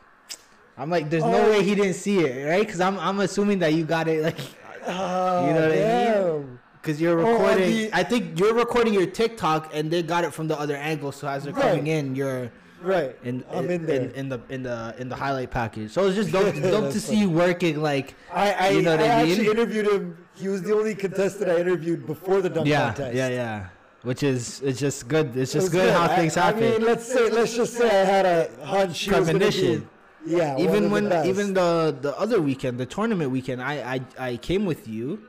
[0.77, 1.49] I'm like, there's no Oh.
[1.51, 2.65] way he didn't see it, right?
[2.65, 4.39] Because I'm I'm assuming that you got it like
[4.87, 6.13] Oh, You know what I mean?
[6.15, 6.45] Oh,
[6.81, 7.69] because you're Oh, recording.
[7.69, 11.11] the- I think you're recording your TikTok, and they got it from the other angle.
[11.11, 12.49] So as they're coming in, you're
[12.81, 13.15] Right.
[13.23, 14.09] in I'm in there.
[14.15, 15.91] in, the in the in the highlight package.
[15.91, 17.79] So it's just dope, dope to That's see you working.
[17.83, 19.31] Like I, I, You know what I I mean?
[19.33, 20.17] actually interviewed him.
[20.33, 23.13] He was the only contestant I interviewed before the dunk yeah, contest.
[23.15, 23.35] yeah, yeah.
[23.35, 23.65] yeah
[24.01, 25.37] Which is it's just good.
[25.37, 28.05] It's just was good, how I- things I, mean, let's say, let's just say I
[28.05, 29.07] had a hunch.
[29.07, 29.87] Premonition.
[30.25, 30.57] Yeah.
[30.59, 34.65] even when the even the the other weekend, the tournament weekend, I I I came
[34.65, 35.23] with you.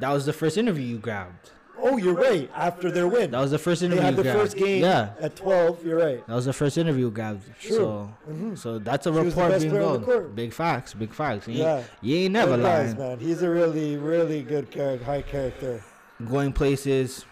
[0.00, 1.50] That was the first interview you grabbed.
[1.80, 2.50] Oh, you're right.
[2.56, 4.00] After their win, That was the first interview.
[4.00, 4.38] they had you the grabbed.
[4.40, 5.10] first game Yeah.
[5.20, 5.84] at 12.
[5.86, 6.26] You're right.
[6.26, 7.44] That was the first interview you grabbed.
[7.60, 7.76] True.
[7.76, 8.58] So, Mhm.
[8.58, 10.32] so that's a He report being going.
[10.34, 11.46] Big facts, big facts.
[11.46, 11.82] You, Yeah.
[12.00, 13.10] you ain't never Good guys, lying.
[13.10, 13.18] man.
[13.20, 15.80] He's a really, really good character, high character.
[16.28, 17.24] Going places.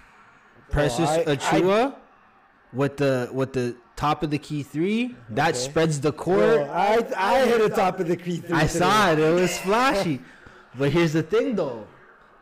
[0.71, 1.95] Precious I- I- Achiuwa
[2.73, 5.17] with the with the top of the key three.
[5.31, 5.59] That Okay.
[5.59, 6.69] spreads the court.
[6.71, 8.55] I I hit a top of the key three.
[8.57, 8.79] I today.
[8.79, 9.19] saw it.
[9.19, 10.21] It was flashy.
[10.79, 11.87] but here's the thing, though.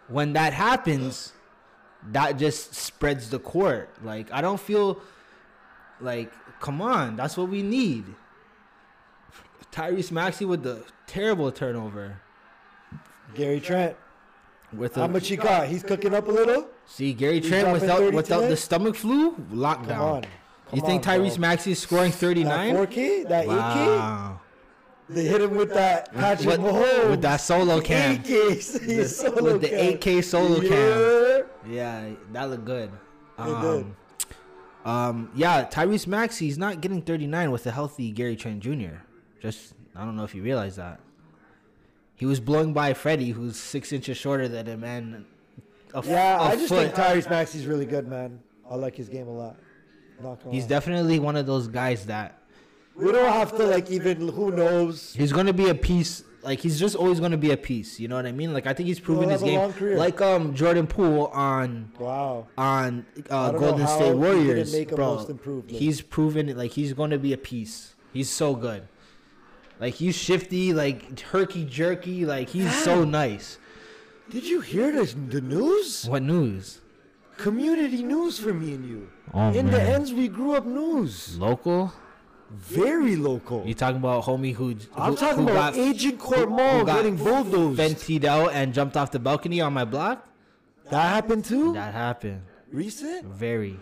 [0.09, 1.33] When that happens,
[2.13, 3.89] that just spreads the court.
[4.03, 5.01] Like I don't feel
[6.01, 8.05] like, come on, that's what we need.
[9.73, 12.21] Tyrese Maxey with the terrible turnover.
[13.35, 13.97] Gary Trent.
[14.73, 15.69] With How much he got?
[15.69, 16.69] He's cooking up a little.
[16.87, 20.25] see Gary Trent without without the stomach flu Come lockdown.
[20.75, 20.77] On.
[20.77, 21.41] you think on, Tyrese bro.
[21.41, 22.75] Maxey is scoring That 39?
[22.77, 24.41] 4K, that 8K, Wow.
[25.09, 27.11] they hit him with that Patrick With, Mahomes.
[27.11, 28.17] with that solo cam.
[28.23, 29.79] 8K, The- solo with the cam.
[29.99, 30.71] 8K solo cam.
[30.71, 32.07] Yeah.
[32.07, 32.91] Yeah, that looked good.
[33.39, 33.97] Um,
[34.85, 38.97] um, yeah, Tyrese Maxey he's not getting 39 with a healthy Gary Trent Jr.
[39.41, 41.01] Just I don't know if you realize that.
[42.17, 45.25] He was blowing by Freddie, who's six inches shorter than him, and
[45.95, 46.95] a, Yeah, a I just foot.
[46.95, 48.41] think Tyrese Maxey's really good, man.
[48.71, 49.57] I like his game a lot.
[50.23, 52.39] Not gonna he's definitely one of those guys that
[52.95, 55.13] We don't have to like even who knows.
[55.15, 56.23] he's gonna be a piece.
[56.43, 57.99] Like he's just always gonna be a piece.
[57.99, 58.53] You know what I mean?
[58.53, 59.73] Like I think he's proven his game.
[59.97, 62.47] Like um Jordan Poole on Wow.
[62.59, 65.15] on uh, Golden State Warriors, make bro.
[65.17, 66.57] most improved, like- He's proven it.
[66.57, 67.95] Like he's going to be a piece.
[68.13, 68.87] He's so good.
[69.81, 72.25] Like he's shifty, like herky jerky.
[72.27, 73.59] Like he's so nice.
[74.31, 76.07] Did you hear the, the news?
[76.09, 76.81] What news?
[77.39, 79.09] Community news for me and you.
[79.33, 81.39] Oh In the ends, we grew up news.
[81.39, 81.93] local.
[82.51, 83.65] Very local.
[83.67, 84.77] You talking about homie who?
[84.97, 87.81] I'm talking who about got Agincourt Mall got getting bulldozed.
[87.81, 90.29] Ventied out and jumped off the balcony on my block.
[90.91, 91.73] that happened too?
[91.73, 92.43] That happened.
[92.71, 93.25] Recent?
[93.25, 93.79] Very.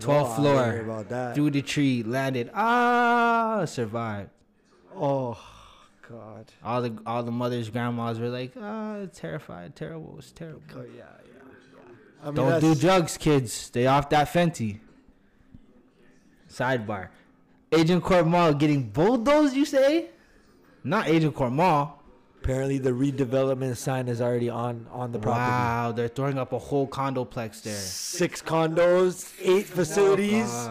[0.00, 0.76] No, 12th I floor.
[0.80, 1.34] about that.
[1.34, 2.50] Through the tree, landed.
[2.54, 4.30] Ah, survived.
[4.94, 5.38] Oh,
[6.08, 6.52] God.
[6.62, 10.62] All the all the mothers, grandmas were like, ah, terrified, terrible, it's terrible.
[10.76, 11.37] Oh, yeah, yeah.
[12.22, 13.52] I mean, Don't do drugs, kids.
[13.52, 14.80] Stay off that Fenty.
[16.50, 17.08] Sidebar.
[17.72, 20.06] Agincourt getting bulldozed, you say?
[20.82, 21.52] Not Agincourt
[22.42, 25.40] Apparently, the redevelopment sign is already on on the property.
[25.50, 27.74] Wow, they're throwing up a whole condoplex there.
[27.74, 30.68] Six condos, eight facilities,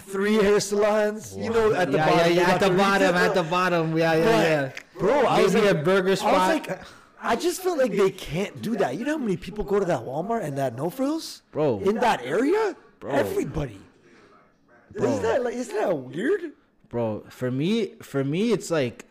[0.00, 1.36] three hair salons.
[1.36, 2.32] You know, at the yeah, bottom.
[2.32, 3.96] yeah, yeah, at the the bottom, retail- at the bottom.
[3.96, 4.72] Yeah, yeah, But, yeah.
[4.98, 6.34] Bro, I was like, a burger spot.
[6.34, 6.80] I was like,
[7.22, 8.98] I just feel like they can't do that.
[8.98, 11.42] You know how many people go to that Walmart and that No Frills?
[11.52, 11.80] Bro.
[11.80, 12.74] In that area?
[13.00, 13.10] Bro.
[13.12, 13.78] Everybody.
[14.92, 15.08] Bro.
[15.08, 16.52] Isn't that like isn't that weird?
[16.88, 19.06] Bro, for me, for me, it's like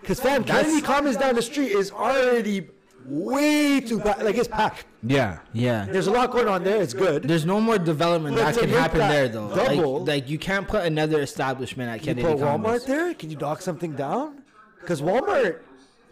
[0.00, 2.68] Because fam, That's- Kennedy Commons down the street is already
[3.04, 4.22] way too packed.
[4.22, 4.86] Like it's packed.
[5.02, 5.86] yeah, yeah.
[5.90, 6.80] There's a lot going on there.
[6.82, 7.22] It's good.
[7.24, 9.54] There's no more development But that can happen that there though.
[9.54, 12.84] double- like, like you can't put another establishment at you Kennedy put Walmart Commons.
[12.86, 13.14] there?
[13.14, 14.42] Can you knock something down?
[14.80, 15.58] Because Walmart,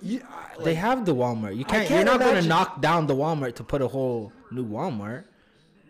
[0.02, 1.56] you, I- They have the Walmart.
[1.56, 1.88] You can't.
[1.88, 5.24] can't you're not gonna knock down the Walmart to put a whole new Walmart.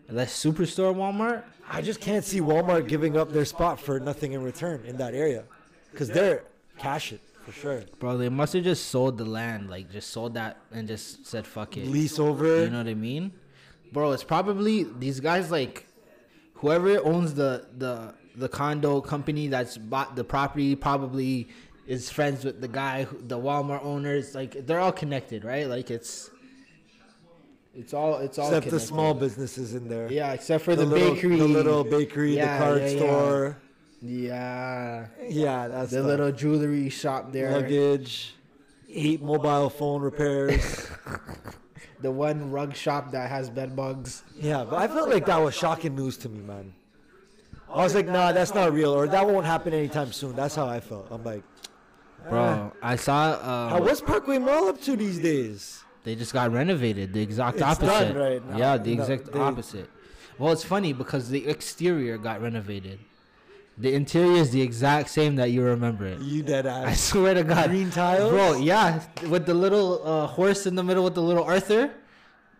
[0.07, 1.43] Unless Superstore Walmart.
[1.69, 5.13] I just can't see Walmart giving up their spot for nothing in return in that
[5.13, 5.45] area.
[5.91, 6.43] Because they're
[6.77, 7.83] cash it for sure.
[7.99, 11.47] Bro, they must have just sold the land, like just sold that and just said
[11.47, 11.87] fuck it.
[11.87, 12.63] Lease over.
[12.65, 13.31] You know what I mean?
[13.93, 15.87] Bro, it's probably these guys like
[16.55, 21.49] whoever owns the the the condo company that's bought the property probably
[21.87, 25.67] is friends with the guy who, the Walmart owners like they're all connected, right?
[25.67, 26.29] Like it's
[27.73, 30.11] it's all it's all except the small businesses in there.
[30.11, 31.35] Yeah, except for the, little, bakery.
[31.37, 33.57] the little bakery, Yeah, the card yeah, store.
[34.01, 35.05] Yeah.
[35.27, 36.05] Yeah, that's The tough.
[36.07, 37.51] little jewelry shop there.
[37.51, 38.33] luggage,
[38.89, 40.89] eight mobile phone repairs.
[42.01, 44.23] The one rug shop that has bed bugs.
[44.35, 46.73] yeah, but I felt like that was shocking news to me, man.
[47.71, 50.35] I was like, nah, that's not real, or that won't happen anytime soon.
[50.35, 51.09] That's how I felt.
[51.11, 51.43] I'm like,
[52.29, 55.83] Bro, I saw how um, what's Parkway Mall up to these days?
[56.03, 57.13] they just got renovated.
[57.13, 58.13] The exact It's opposite.
[58.13, 58.57] done right now.
[58.57, 59.89] Yeah, the No, exact they- opposite.
[60.39, 62.97] Well, it's funny because the exterior got renovated.
[63.77, 66.19] The interior is the exact same that you remember it.
[66.21, 66.87] You dead ass.
[66.87, 67.69] I swear to God.
[67.69, 71.43] Green tiles, Bro, yeah, with the little uh, horse in the middle with the little
[71.43, 71.91] Arthur,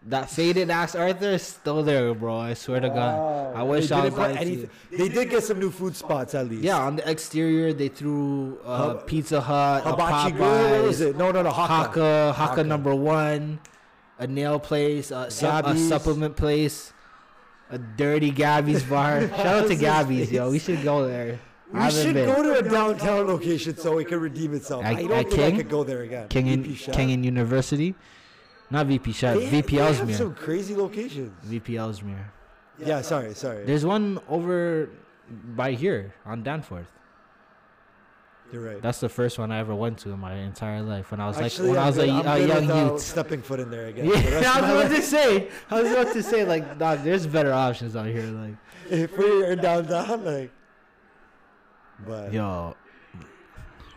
[0.08, 2.36] that faded ass Arthur is still there, bro.
[2.38, 3.56] I swear to God.
[3.56, 4.70] I wish They I was put like anything.
[4.92, 6.64] They did get some new food spots at least.
[6.64, 10.72] Yeah, on the exterior they threw uh, Hab- Pizza Hut, a Hibachi Grill.
[10.72, 11.16] What was it?
[11.18, 11.52] No, no, no.
[11.52, 11.68] Hakka.
[11.94, 12.66] Hakka, Hakka Hakka.
[12.66, 13.60] number one,
[14.18, 15.88] a nail place, a, su- a Gabby's.
[15.88, 16.94] supplement place,
[17.70, 19.28] a dirty Gabby's bar.
[19.30, 20.50] Shout out to Gabby's, yo.
[20.50, 21.40] We should go there.
[21.74, 22.26] I We haven't should been.
[22.36, 24.84] go to a downtown location so it can redeem itself.
[24.84, 25.54] At- I don't think King?
[25.54, 26.28] I could go there again.
[26.28, 26.96] King VP in Chef.
[26.96, 27.94] King in University,
[28.72, 31.32] not VP They- VP they have Ellesmere, some crazy locations.
[31.44, 32.32] VP Ellesmere.
[32.80, 33.66] Yeah, sorry, sorry.
[33.66, 34.90] There's one over
[35.30, 36.88] by here on Danforth.
[38.52, 38.82] You're right.
[38.82, 41.38] That's the first one I ever went to in my entire life when I was
[41.38, 43.02] Actually, like when I'm I was good- a, I'm a young without youth.
[43.02, 44.06] stepping foot in there again.
[44.08, 45.48] Yeah, I was about to say.
[45.70, 48.24] I was about to say like, there's better options out here.
[48.24, 48.56] Like,
[48.90, 50.52] if we're in downtown, like,
[52.06, 52.76] but yo,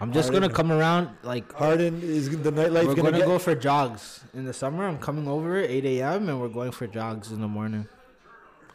[0.04, 1.08] I'm just Harden- gonna come around.
[1.22, 3.26] Like, Harden is the nightlife we're gonna, gonna get.
[3.26, 4.86] go for jogs in the summer.
[4.86, 6.28] I'm coming over at 8 a.m.
[6.28, 7.88] and we're going for jogs in the morning.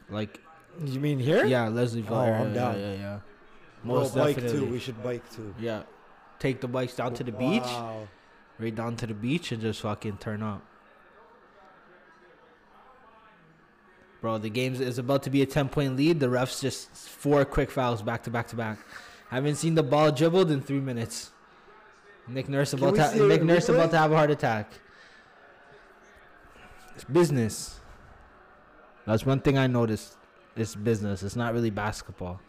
[0.10, 0.40] Like,
[0.84, 1.46] You mean here?
[1.46, 2.10] yeah, Leslieville.
[2.10, 2.80] Oh, area, I'm down.
[2.80, 3.20] Yeah, yeah, yeah.
[3.84, 4.60] We'll Most bike definitely.
[4.60, 4.66] too.
[4.72, 5.54] We should bike too.
[5.60, 5.84] Yeah,
[6.40, 8.08] take the bikes down to the beach, Wow.
[8.58, 10.64] right down to the beach, and just fucking turn up.
[14.22, 16.20] Bro, the game is about to be a 10 point lead.
[16.20, 18.80] The refs just four quick fouls back to back to back.
[19.30, 21.32] Haven't seen the ball dribbled in three minutes.
[22.28, 24.72] Nick Nurse about to, see a Nick Nurse about to have a heart attack.
[26.96, 27.80] It's business.
[29.06, 30.18] That's one thing I noticed.
[30.56, 31.24] It's business.
[31.24, 32.40] It's not really basketball.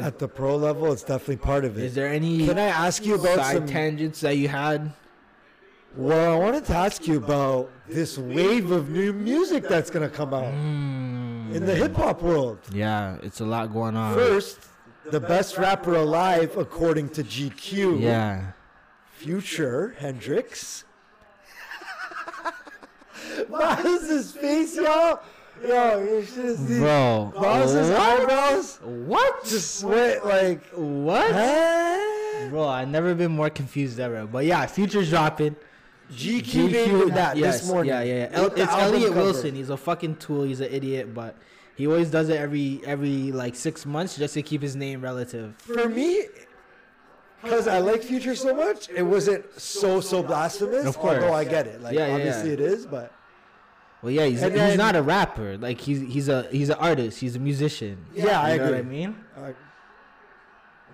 [0.00, 1.84] At the pro level, it's definitely part of it.
[1.84, 3.66] Is there any Can I ask you about side some?
[3.66, 4.92] tangents that you had?
[5.96, 10.34] well, I wanted to ask you about this wave of new music that's gonna come
[10.34, 11.13] out Mm.
[11.54, 12.58] In the hip hop world.
[12.72, 14.14] Yeah, it's a lot going on.
[14.14, 14.58] First,
[15.10, 18.00] the best rapper alive according to GQ.
[18.00, 18.52] yeah.
[19.12, 20.84] Future Hendrix.
[23.48, 25.18] Miles' his face, yo.
[25.66, 27.32] Yo, you should see Bro.
[27.36, 27.46] What?
[27.46, 29.44] eyebrows What?
[29.44, 31.30] just sweat like What?
[32.50, 34.26] Bro, I've never been more confused ever.
[34.26, 35.56] But yeah, Future's dropping.
[36.12, 37.88] GQ named that yes, this morning.
[37.92, 38.28] Yeah, yeah, yeah.
[38.32, 39.22] El- it's Elliot cover.
[39.22, 39.54] Wilson.
[39.54, 40.42] He's a fucking tool.
[40.44, 41.36] He's an idiot, but
[41.76, 45.54] he always does it every every like six months just to keep his name relative.
[45.58, 46.26] For me,
[47.42, 50.86] because I like Future so much, it wasn't so so blasphemous.
[50.86, 51.22] Of course.
[51.22, 52.54] Although I get it, like Yeah, yeah, obviously yeah.
[52.54, 53.12] it is, but
[54.02, 55.56] Well, yeah, he's And he's not a rapper.
[55.58, 57.20] Like he's he's a he's an artist.
[57.20, 58.04] He's a musician.
[58.14, 58.90] Yeah, I you know what I agree.
[58.90, 59.16] mean.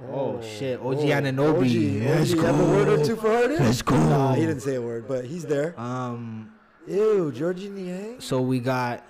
[0.08, 2.00] Oh, shit, OG oh, Anunoby.
[2.00, 3.04] OG, Let's OG, you have a word or go.
[3.04, 3.58] two for Harden?
[3.58, 3.96] Let's go.
[3.96, 5.78] Nah, he didn't say a word, but he's there.
[5.78, 6.52] Um.
[6.86, 8.20] Ew, Georgie Niang.
[8.20, 9.04] So we got.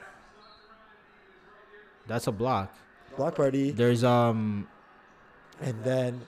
[2.07, 2.75] That's a block.
[3.17, 3.71] Block party.
[3.71, 4.67] There's um
[5.61, 6.23] And then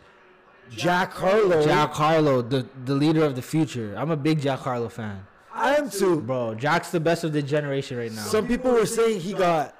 [0.70, 1.64] Jack Harlow.
[1.64, 3.94] Jack Harlow, the the leader of the future.
[3.96, 6.20] I'm a big Jack Harlow fan, I am too.
[6.20, 6.54] bro.
[6.54, 8.22] Jack's the best of the generation right now.
[8.22, 9.74] Some people were saying he got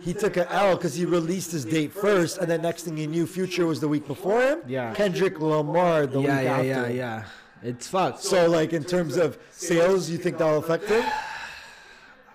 [0.00, 3.06] he took an L because he released his date first, and then next thing he
[3.06, 4.60] knew, Future was the week before him.
[4.66, 4.94] Yeah.
[4.94, 6.64] Kendrick Lamar the yeah, week yeah, after.
[6.66, 6.88] yeah, yeah.
[6.88, 7.24] yeah.
[7.62, 8.22] It's fucked.
[8.22, 11.04] So like in terms of sales, you think that'll affect him?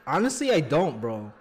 [0.06, 1.32] Honestly, I don't, bro.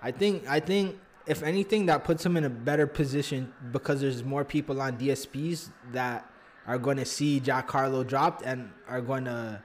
[0.00, 4.22] I think I think if anything, that puts him in a better position because there's
[4.22, 6.30] more people on DSPs that
[6.66, 9.60] are going to see Jack Harlow dropped and are going to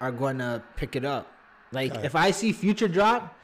[0.00, 1.30] are going to pick it up.
[1.70, 2.04] Like Okay.
[2.06, 3.36] if I see Future drop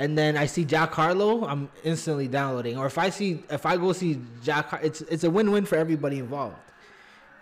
[0.00, 2.76] and then I see Jack Harlow, I'm instantly downloading.
[2.78, 6.18] Or if I see if I go see Jack, it's it's a win-win for everybody
[6.18, 6.56] involved.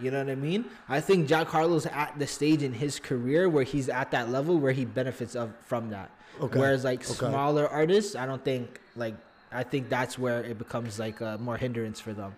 [0.01, 0.65] You know what I mean?
[0.89, 4.59] I think Jack Harlow's at the stage in his career where he's at that level
[4.59, 6.11] where he benefits of from that.
[6.41, 6.59] Okay.
[6.59, 7.15] Whereas like Okay.
[7.31, 9.15] smaller artists, I don't think like
[9.51, 12.35] I think that's where it becomes like a more hindrance for them.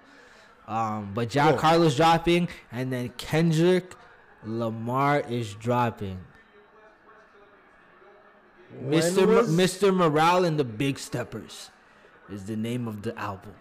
[0.68, 1.58] Um, but Jack Cool.
[1.58, 3.94] Harlow's dropping, and then Kendrick
[4.44, 6.18] Lamar is dropping.
[8.84, 9.26] Mr.
[9.26, 9.94] was- Mr.
[9.94, 11.70] Morale and the Big Steppers
[12.32, 13.52] is the name of the album.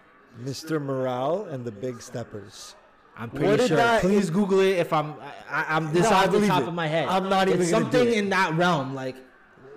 [0.42, 0.80] Mr.
[0.80, 2.76] Morale and the Big Steppers.
[3.16, 3.76] I'm What pretty sure.
[3.76, 5.14] that- Please Google it if I'm.
[5.50, 6.68] I, I'm this No, off the top it.
[6.68, 7.08] of my head.
[7.08, 8.14] I'm not even It's something it.
[8.14, 8.94] in that realm.
[8.94, 9.16] Like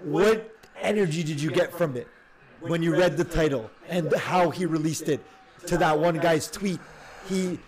[0.04, 2.08] What energy did you get from it?
[2.62, 5.22] when you read the title and how he released it
[5.68, 6.80] to that one guy's tweet.
[7.28, 7.60] He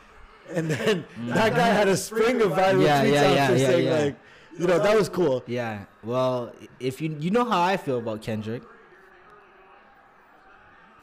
[0.53, 1.33] and then mm.
[1.33, 4.15] that guy had a string of viral Yeah, tweets yeah, after yeah, saying like,
[4.57, 5.43] you know, that was cool.
[5.47, 5.85] Yeah.
[6.03, 8.63] Well, if you you know how I feel about Kendrick.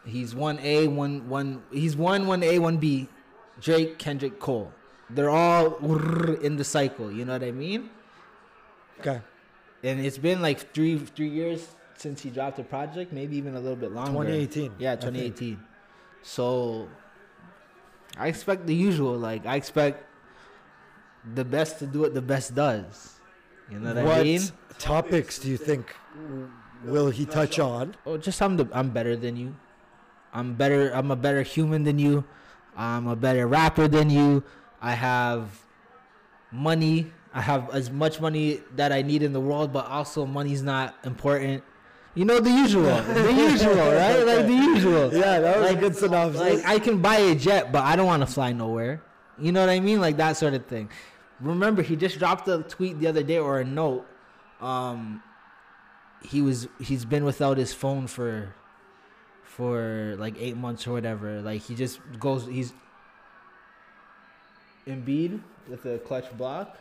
[0.04, 1.62] He's one A, one one.
[1.70, 3.08] He's one one A, one B.
[3.60, 4.72] Drake, Kendrick, Cole.
[5.10, 5.76] They're all
[6.42, 7.12] in the cycle.
[7.12, 7.90] You know what I mean?
[9.00, 9.20] Okay,
[9.82, 13.60] And it's been like three three years since he dropped a project, maybe even a
[13.60, 14.12] little bit longer.
[14.12, 15.58] 2018, Yeah, I 2018.
[16.22, 16.88] So
[18.16, 19.16] I expect the usual.
[19.16, 20.04] Like I expect
[21.34, 23.20] the best to do what the best does.
[23.70, 24.42] You know what, what I mean?
[24.78, 25.94] topics do you think
[26.84, 27.94] will he touch on?
[28.04, 29.54] Oh, just I'm the I'm better than you.
[30.32, 30.90] I'm better.
[30.94, 32.24] I'm a better human than you.
[32.76, 34.42] I'm a better rapper than you.
[34.80, 35.62] I have
[36.50, 37.12] money.
[37.34, 40.94] I have as much money that I need in the world, but also money's not
[41.04, 41.64] important.
[42.14, 44.22] You know the usual, the usual, right?
[44.26, 45.14] Like the usual.
[45.14, 46.40] Yeah, that was Like- a good synopsis.
[46.40, 49.00] Like I can buy a jet, but I don't want to fly nowhere.
[49.38, 49.98] You know what I mean?
[50.00, 50.90] Like that sort of thing.
[51.42, 54.06] Remember, he just dropped a tweet the other day or a note.
[54.60, 55.22] Um,
[56.24, 58.54] he was he's been without his phone for
[59.42, 61.40] for like eight months or whatever.
[61.40, 62.72] Like he just goes he's
[64.86, 66.78] Embiid with a clutch block.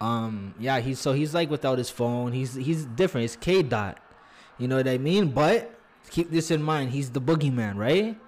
[0.00, 2.32] Um yeah, he's so he's like without his phone.
[2.32, 3.24] He's he's different.
[3.26, 3.98] It's K dot.
[4.58, 5.28] You know what I mean?
[5.28, 5.78] But
[6.10, 8.18] keep this in mind, he's the boogeyman, right?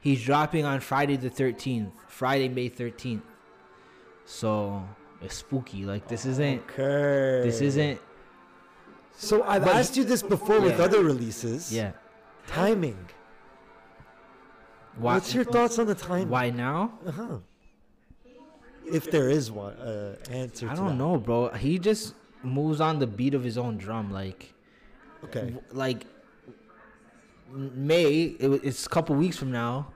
[0.00, 1.92] He's dropping on Friday the thirteenth.
[2.06, 3.22] Friday, May thirteenth.
[4.28, 4.86] So
[5.22, 5.84] it's spooky.
[5.86, 7.48] Like this isn't okay.
[7.48, 7.98] this isn't
[9.16, 11.72] So I've But- asked you this before with other releases.
[11.72, 11.92] yeah.
[12.46, 12.98] Timing.
[14.96, 16.28] Why What's your thoughts on the timing?
[16.28, 16.92] why now?
[17.06, 17.38] Uh-huh.
[18.84, 20.66] If there is one uh, answer.
[20.68, 20.94] I to don't that.
[21.04, 21.48] know, bro.
[21.50, 24.54] He just moves on the beat of his own drum, like,
[25.24, 25.40] Okay.
[25.52, 26.06] w- like
[27.52, 28.36] May.
[28.38, 29.92] It, it's a couple weeks from now.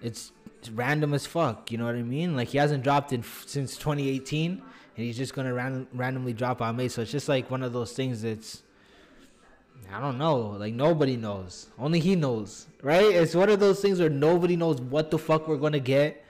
[0.00, 1.70] It's, it's random as fuck.
[1.70, 2.36] You know what I mean?
[2.36, 4.62] Like he hasn't dropped in f- since 2018, and
[4.96, 6.88] he's just gonna ran- randomly drop on May.
[6.88, 8.62] So it's just like one of those things that's.
[9.92, 10.38] I don't know.
[10.58, 11.68] Like nobody knows.
[11.78, 13.04] Only he knows, right?
[13.04, 16.24] It's one of those things where nobody knows what the fuck we're gonna get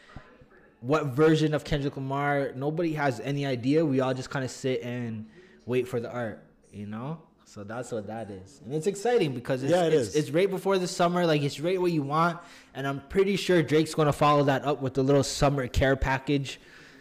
[0.83, 2.53] what version of Kendrick Lamar.
[2.55, 3.85] Nobody has any idea.
[3.85, 5.27] We all just kind of sit and
[5.65, 6.43] wait for the art,
[6.73, 7.21] you know.
[7.53, 10.17] So that's what that is, and it's exciting because it's Yeah, it it's, is.
[10.17, 11.27] it's right before the summer.
[11.27, 12.39] Like it's right what you want,
[12.73, 16.59] and I'm pretty sure Drake's gonna follow that up with a little summer care package,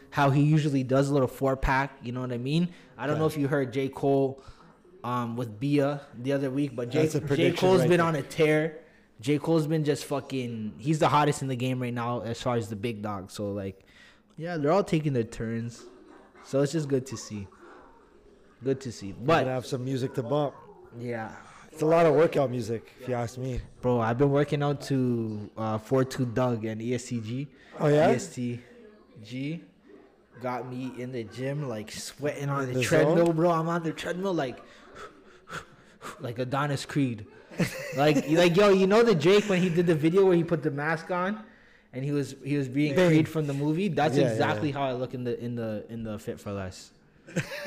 [0.10, 1.94] how he usually does a little four pack.
[2.04, 2.68] You know what I mean?
[2.98, 4.44] I don't know if you heard J Cole.
[5.04, 8.06] Um, with Bia the other week, but J, J Cole's right been there.
[8.06, 8.82] on a tear.
[9.20, 9.40] J.
[9.40, 10.74] Cole's been just fucking.
[10.78, 13.32] He's the hottest in the game right now as far as the big dog.
[13.32, 13.84] So like,
[14.38, 15.86] yeah, they're all taking their turns.
[16.44, 17.48] So it's just good to see.
[18.64, 19.14] Good to see.
[19.14, 20.54] But have some music to bump.
[21.00, 21.32] yeah,
[21.72, 23.60] It's a lot of workout music, if you ask me.
[23.82, 27.48] bro, I've been working out to uh, 42 Dugg and EST Gee.
[27.80, 28.10] Oh yeah.
[28.10, 28.60] EST
[29.24, 29.62] Gee
[30.42, 33.36] got me in the gym like sweating on the, The treadmill, zone?
[33.36, 33.52] bro.
[33.52, 34.58] I'm on the treadmill like
[36.20, 37.26] like Adonis Creed.
[37.98, 40.64] like like yo, you know the Drake when he did the video where he put
[40.64, 41.44] the mask on
[41.94, 42.96] and he was he was being.
[42.96, 43.88] Creed from the movie.
[43.88, 44.78] That's Yeah, yeah, exactly yeah.
[44.78, 46.90] how I look in the in the in the Fit4Less.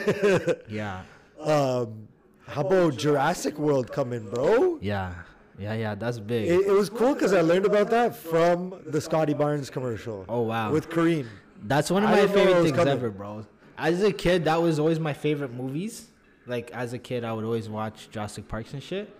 [0.69, 1.03] yeah.
[1.41, 2.09] Um,
[2.47, 4.79] how about Jurassic World coming, bro?
[4.81, 5.15] Yeah.
[5.59, 6.49] Yeah, yeah, that's big.
[6.49, 10.25] It, it was cool because I learned about that from the Scottie Barnes commercial.
[10.29, 10.73] Oh, wow.
[10.73, 11.29] With Kareem.
[11.63, 12.89] That's one of my didn't know it favorite things coming.
[12.93, 13.47] ever, bro.
[13.79, 16.09] As a kid, that was always my favorite movies.
[16.47, 19.15] Like as a kid, I would always watch Jurassic Parks and shit.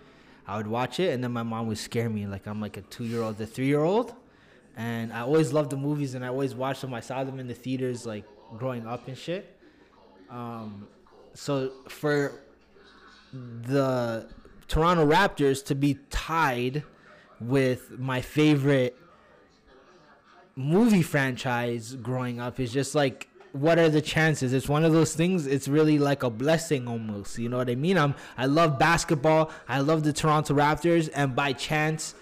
[0.47, 2.27] I would watch it, and then my mom would scare me.
[2.27, 4.13] Like I'm like a two year old, a three year old,
[4.77, 6.93] and I always loved the movies, and I always watched them.
[6.93, 8.25] I saw them in the theaters, like
[8.57, 9.54] growing up and shit.
[10.35, 10.87] Um,
[11.33, 12.41] so for
[13.33, 14.27] the
[14.67, 16.83] Toronto Raptors to be tied
[17.39, 18.97] with my favorite
[20.57, 24.51] movie franchise growing up is just like what are the chances?
[24.51, 27.75] It's one of those things it's really like a blessing almost you know what i
[27.75, 27.97] mean?
[27.97, 32.15] I'm i love basketball i love the toronto raptors and by chance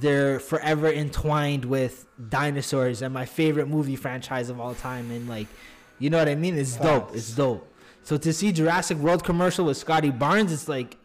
[0.00, 5.48] they're forever entwined with dinosaurs and my favorite movie franchise of all time and like
[5.98, 7.66] you know what i mean it's dope it's dope
[8.02, 10.96] so to see jurassic world commercial with scottie barnes it's like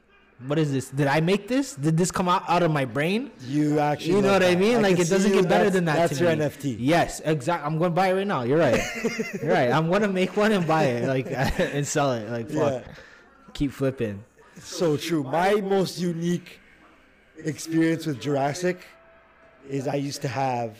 [0.47, 3.31] what is this did i make this did this come out, out of my brain
[3.47, 4.15] You actually.
[4.15, 4.59] you know what I that.
[4.59, 4.81] mean?
[4.81, 5.95] like it doesn't get better than that.
[5.95, 6.43] That's to your me.
[6.43, 6.75] NFT.
[6.79, 7.65] Yes, exactly.
[7.65, 8.41] I'm going to buy it right now.
[8.43, 8.81] You're right.
[9.41, 9.71] You're right.
[9.71, 11.27] I'm gonna make one and buy it, like
[11.75, 12.29] and sell it.
[12.29, 12.83] Like fuck.
[12.85, 12.93] Yeah.
[13.53, 14.23] Keep flipping.
[14.59, 15.23] So true.
[15.23, 16.59] My most unique
[17.37, 18.81] experience with Jurassic
[19.69, 20.75] is I used to have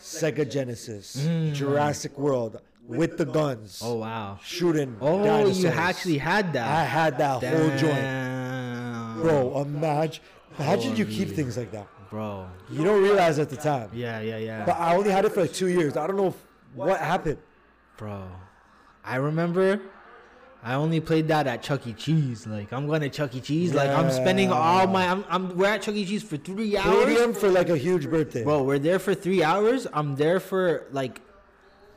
[0.00, 1.52] Sega Genesis, Mm.
[1.54, 4.38] Jurassic World with the guns, Oh wow.
[4.42, 4.96] shooting.
[5.00, 5.62] Oh, dinosaurs.
[5.62, 6.68] you actually had that.
[6.68, 9.22] I had that whole joint.
[9.22, 10.22] Bro, imagine,
[10.58, 11.86] imagine you keep things like that.
[12.10, 12.46] bro.
[12.70, 13.90] You don't realize at the time.
[13.92, 14.64] Yeah, yeah, yeah.
[14.64, 15.96] But I only had it for like two years.
[15.96, 16.36] I don't know if,
[16.74, 17.38] what happened.
[17.96, 18.24] Bro,
[19.04, 19.80] I remember
[20.62, 21.92] I only played that at Chuck E.
[21.92, 22.46] Cheese.
[22.46, 23.40] Like I'm going to Chuck E.
[23.40, 23.74] Cheese.
[23.74, 25.06] Like I'm spending all my.
[25.08, 26.04] I'm, I'm we're at Chuck E.
[26.04, 27.04] Cheese for three hours.
[27.04, 28.42] Palladium for like a huge birthday.
[28.44, 29.86] Bro, we're there for three hours.
[29.92, 31.20] I'm there for like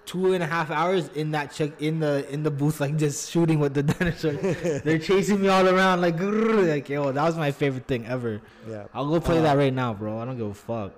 [0.06, 3.30] two and a half hours in that check in the in the booth, like just
[3.32, 4.82] shooting with the dinosaurs.
[4.84, 8.42] They're chasing me all around, like like yo, that was my favorite thing ever.
[8.70, 8.86] Yeah.
[8.94, 10.20] I'll go play Uh, that right now, bro.
[10.20, 10.94] I don't give a fuck.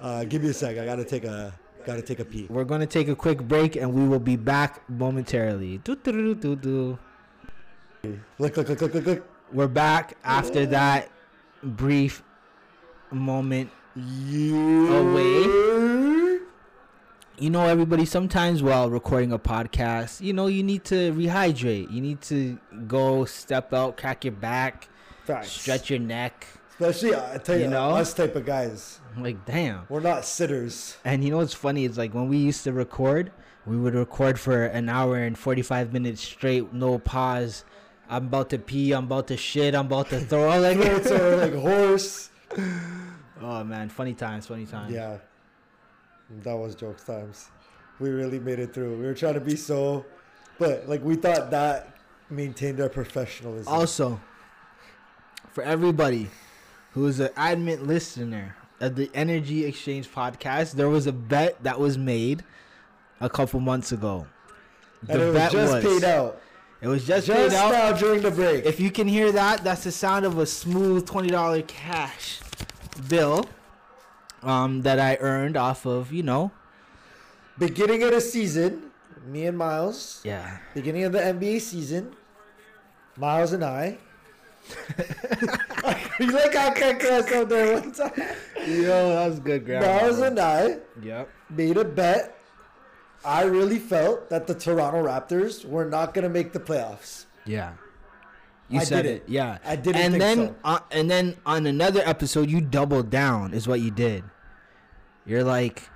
[0.00, 0.78] Uh, give me a sec.
[0.78, 1.52] I gotta take a
[1.84, 2.46] gotta take a pee.
[2.48, 5.78] We're gonna take a quick break and we will be back momentarily.
[5.78, 6.98] Do, do, do, do, do.
[8.38, 9.28] Look, look, look, look, look, look.
[9.52, 11.08] We're back after that
[11.62, 12.22] brief
[13.12, 13.70] moment.
[13.94, 14.88] You
[17.42, 21.90] You know, everybody, sometimes while recording a podcast, you know, you need to rehydrate.
[21.90, 24.86] You need to go step out, crack your back,
[25.24, 25.50] Facts.
[25.50, 26.46] stretch your neck.
[26.70, 27.96] Especially, I tell you, You know?
[27.96, 29.00] us type of guys.
[29.18, 29.86] Like, damn.
[29.88, 30.96] We're not sitters.
[31.04, 31.84] And you know what's funny?
[31.84, 33.32] It's like when we used to record,
[33.66, 37.64] we would record for an hour and 45 minutes straight, no pause.
[38.08, 40.60] I'm about to pee, I'm about to shit, I'm about to throw.
[40.60, 42.30] Like, Throats are like horse.
[43.40, 44.94] oh man, funny times, funny times.
[44.94, 45.16] Yeah,
[46.42, 47.50] that was jokes times.
[47.98, 48.96] We really made it through.
[48.98, 50.04] We were trying to be so,
[50.58, 51.96] but like we thought that
[52.30, 53.72] maintained our professionalism.
[53.72, 54.20] Also,
[55.50, 56.30] for everybody
[56.92, 61.78] who is an admin listener of the Energy Exchange podcast, there was a bet that
[61.78, 62.42] was made
[63.20, 64.26] a couple months ago.
[65.04, 66.40] The and it was bet just was paid out.
[66.80, 67.70] It was just, Just paid out.
[67.72, 68.64] now during the break.
[68.64, 72.40] If you can hear that, that's the sound of a smooth twenty dollar cash
[73.08, 73.46] bill
[74.42, 76.50] um, that I earned off of you know.
[77.58, 78.90] beginning of the season,
[79.26, 80.20] me and Miles.
[80.24, 80.58] Yeah.
[80.74, 82.14] Beginning of the NBA season,
[83.16, 83.98] Miles and I.
[86.20, 88.12] you like how I cut cross out there one time?
[88.66, 91.28] Yo, that was good, Miles and I Yep.
[91.50, 92.38] made a bet.
[93.24, 97.26] I really felt that the Toronto Raptors were not going to make the playoffs.
[97.46, 97.72] Yeah.
[98.72, 99.24] You I said it.
[99.26, 99.58] Yeah.
[99.64, 100.56] I didn't And then so.
[100.64, 104.24] uh, and then on another episode you doubled down is what you did.
[105.26, 105.88] You're like,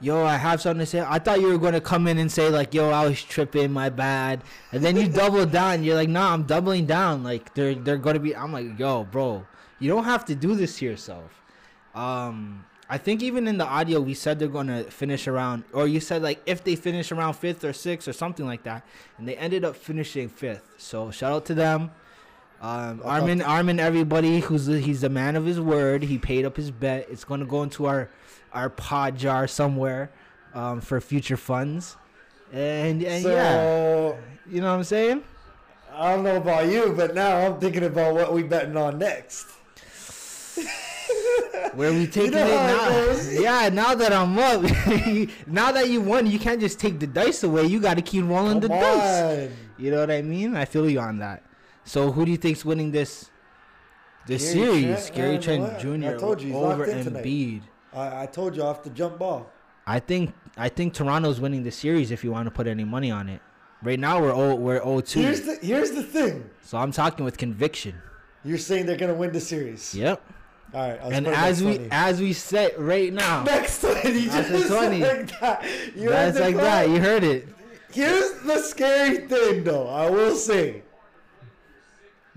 [0.00, 2.30] "Yo, I have something to say." I thought you were going to come in and
[2.30, 5.82] say like, "Yo, I was tripping, my bad." And then you doubled down.
[5.84, 7.22] You're like, "Nah, I'm doubling down.
[7.22, 9.46] Like they're they're going to be I'm like, "Yo, bro,
[9.78, 11.30] you don't have to do this to yourself."
[11.94, 15.88] Um I think even in the audio we said they're going to finish around or
[15.88, 18.86] you said like if they finish around 5th or 6th or something like that
[19.18, 20.60] and they ended up finishing 5th.
[20.76, 21.90] So shout out to them.
[22.60, 26.02] Um, Armin, Armin, everybody who's he's the man of his word.
[26.02, 27.06] He paid up his bet.
[27.10, 28.10] It's going to go into our
[28.52, 30.10] our pod jar somewhere
[30.54, 31.96] um, for future funds.
[32.52, 34.16] And, and so yeah,
[34.50, 35.22] you know what I'm saying?
[35.92, 39.46] I don't know about you, but now I'm thinking about what we betting on next.
[41.74, 43.40] Where we taking know it now?
[43.40, 44.62] Yeah, now that I'm up,
[45.46, 47.66] now that you won, you can't just take the dice away.
[47.66, 49.50] You got to keep rolling Come the dice.
[49.78, 50.56] You know what I mean?
[50.56, 51.42] I feel you on that.
[51.86, 53.30] So who do you think's winning this
[54.26, 55.10] this Gary series?
[55.10, 55.78] Trent, Gary Trent?
[55.78, 56.08] Jr.
[56.10, 57.24] I told you, he's over locked in tonight.
[57.24, 57.62] Embiid.
[57.94, 59.48] I, I told you off the jump ball.
[59.86, 63.10] I think I think Toronto's winning the series if you want to put any money
[63.10, 63.40] on it.
[63.82, 65.20] Right now we're oh we're 0-2.
[65.20, 66.50] Here's the here's the thing.
[66.62, 67.94] so I'm talking with conviction.
[68.44, 69.94] You're saying they're gonna win the series.
[69.94, 70.20] Yep.
[70.74, 70.98] All right.
[71.00, 71.88] And as we 20.
[71.92, 74.98] as we said right now, next twenty, That's just 20.
[75.00, 75.64] like that.
[75.94, 76.88] You that's like that.
[76.90, 77.48] You heard it.
[77.92, 79.88] Here's the scary thing, though.
[79.88, 80.82] I will say.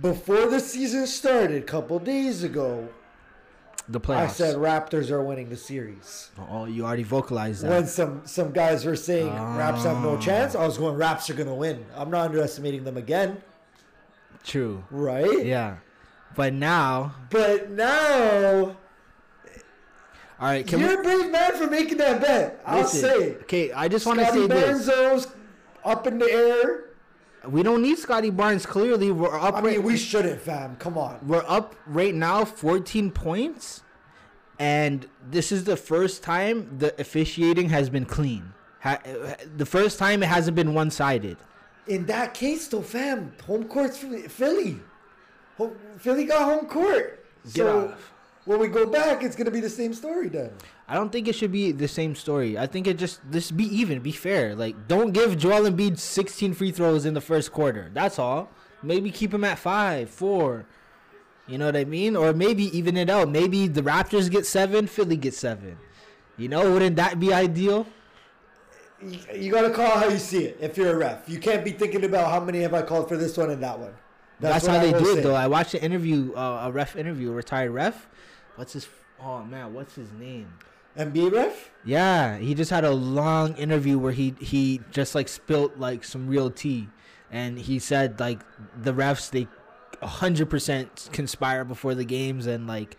[0.02, 2.88] Before the season started, a couple days ago,
[3.90, 4.18] The playoffs.
[4.18, 6.30] I said Raptors are winning the series.
[6.50, 7.70] oh, you already vocalized that.
[7.72, 9.28] When some some guys were saying
[9.58, 10.20] Raps have no Ah.
[10.20, 11.86] chance, I was going Raps are gonna win.
[11.96, 13.42] I'm not underestimating them again,
[14.44, 14.84] True.
[14.92, 15.44] right?
[15.46, 15.78] Yeah.
[16.36, 18.76] But now, But now
[20.42, 20.66] all right.
[20.66, 22.62] Can you're we, a brave man for making that bet.
[22.66, 23.32] I'll listen, say.
[23.42, 25.28] Okay, I just want to say this.
[25.84, 26.84] Up in the air.
[27.48, 28.66] We don't need Scottie Barnes.
[28.66, 29.56] Clearly, we're up.
[29.56, 30.76] I right, mean, we shouldn't, fam.
[30.76, 31.20] Come on.
[31.26, 33.84] we're up right now, 14 points,
[34.60, 38.54] and this is the first time the officiating has been clean.
[38.82, 39.00] Ha-
[39.56, 41.38] the first time it hasn't been one-sided.
[41.88, 44.28] In that case, though, fam, home court's Philly.
[44.28, 44.80] Philly,
[45.98, 47.26] Philly got home court.
[47.46, 48.14] Get so off.
[48.50, 50.50] When we go back, it's gonna be the same story then.
[50.88, 52.58] I don't think it should be the same story.
[52.58, 54.56] I think it just this be even, be fair.
[54.56, 57.92] Like, don't give Joel Embiid 16 free throws in the first quarter.
[57.94, 58.50] That's all.
[58.82, 60.66] Maybe keep him at five, four.
[61.46, 62.16] You know what I mean?
[62.16, 63.30] Or maybe even it out.
[63.30, 65.78] Maybe the Raptors get seven, Philly gets seven.
[66.36, 67.86] You know, wouldn't that be ideal?
[69.00, 70.58] You, you gotta call how you see it.
[70.60, 73.16] If you're a ref, you can't be thinking about how many have I called for
[73.16, 73.94] this one and that one.
[74.40, 75.36] That's, what how I they do it, though.
[75.36, 78.08] I watched an interview, uh, a ref interview, a retired ref.
[78.60, 78.90] What's his?
[79.24, 80.54] Oh man, what's his name?
[80.98, 81.72] NBA ref.
[81.86, 86.28] Yeah, he just had a long interview where he he just like spilt like some
[86.28, 86.90] real tea,
[87.32, 88.42] and he said like
[88.82, 89.48] the refs they
[90.06, 92.98] hundred percent conspire before the games and like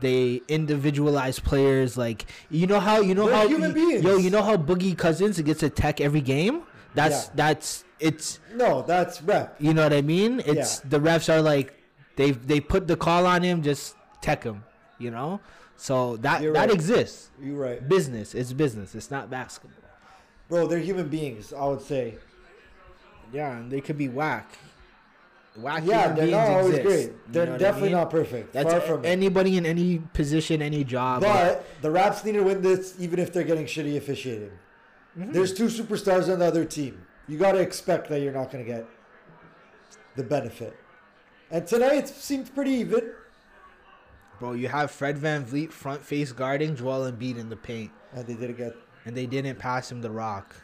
[0.00, 1.96] they individualize players.
[1.96, 5.40] Like you know how you know They're how human yo you know how Boogie Cousins
[5.40, 6.62] gets a tech every game.
[6.94, 7.30] That's Yeah.
[7.36, 9.56] that's it's No, that's rep.
[9.58, 10.40] you know what I mean.
[10.44, 10.90] It's Yeah.
[10.90, 11.72] the refs are like
[12.16, 14.64] they they put the call on him, just tech him.
[14.98, 15.40] You know,
[15.76, 16.70] so that You're that right.
[16.74, 17.30] exists.
[17.42, 18.94] You're right, Business, it's business.
[18.94, 19.82] It's not basketball.
[20.48, 20.66] bro.
[20.66, 21.52] They're human beings.
[21.52, 22.16] I would say.
[23.32, 24.56] Yeah, and they could be whack.
[25.56, 26.84] Whack Yeah, human they're beings not always exist.
[26.86, 27.06] great.
[27.06, 27.98] You They're know what I definitely mean?
[27.98, 28.52] not perfect.
[28.52, 29.08] That's Far from it.
[29.08, 31.22] anybody in any position, any job.
[31.22, 34.50] But the Raps need to win this, even if they're getting shitty officiating.
[35.18, 35.32] Mm-hmm.
[35.32, 37.04] There's two superstars on the other team.
[37.28, 38.86] You got to expect that you're not going to get
[40.16, 40.76] the benefit.
[41.50, 43.12] And tonight it seemed pretty even.
[44.40, 48.34] Bro, you have Fred VanVleet front face guarding Joel Embiid in the paint, And they
[48.34, 48.76] didn't get.
[49.04, 50.54] and they didn't pass him the rock.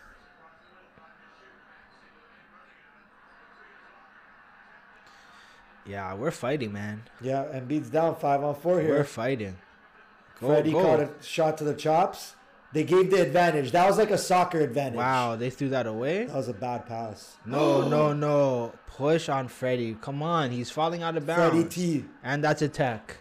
[5.87, 7.03] Yeah, we're fighting, man.
[7.21, 8.91] Yeah, and beats down five on four here.
[8.91, 9.57] We're fighting.
[10.41, 10.83] Go, Freddie go.
[10.83, 12.35] caught a shot to the chops.
[12.73, 13.73] They gave the advantage.
[13.73, 14.99] That was like a soccer advantage.
[14.99, 16.27] Wow, they threw that away.
[16.27, 17.37] That was a bad pass.
[17.45, 18.73] No, no, no.
[18.87, 19.97] Push on Freddie.
[20.01, 21.51] Come on, he's falling out of bounds.
[21.55, 22.05] Freddie T.
[22.23, 23.17] And that's a tech.